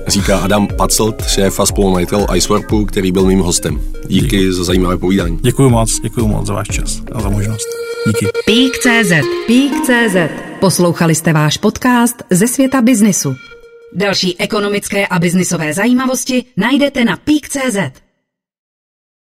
Říká 0.06 0.38
Adam 0.38 0.66
Pacelt, 0.66 1.28
šéf 1.28 1.60
a 1.60 1.66
spolumajitel 1.66 2.26
Icewarpu, 2.34 2.84
který 2.84 3.12
byl 3.12 3.26
mým 3.26 3.40
hostem. 3.40 3.80
Díky, 4.06 4.24
Díky. 4.24 4.52
za 4.52 4.64
zajímavé 4.64 4.98
povídání. 4.98 5.38
Děkuji 5.42 5.70
moc, 5.70 6.00
děkuji 6.02 6.26
moc 6.26 6.46
za 6.46 6.54
váš 6.54 6.68
čas 6.68 7.00
a 7.12 7.20
za 7.20 7.28
možnost. 7.28 7.66
Díky. 8.06 8.26
Pík.cz 8.46 9.12
Pík.cz 9.46 10.16
Poslouchali 10.60 11.14
jste 11.14 11.32
váš 11.32 11.56
podcast 11.56 12.16
ze 12.30 12.48
světa 12.48 12.82
biznisu. 12.82 13.34
Další 13.94 14.40
ekonomické 14.40 15.06
a 15.06 15.18
biznisové 15.18 15.74
zajímavosti 15.74 16.44
najdete 16.56 17.04
na 17.04 17.16
peak.cz. 17.16 18.03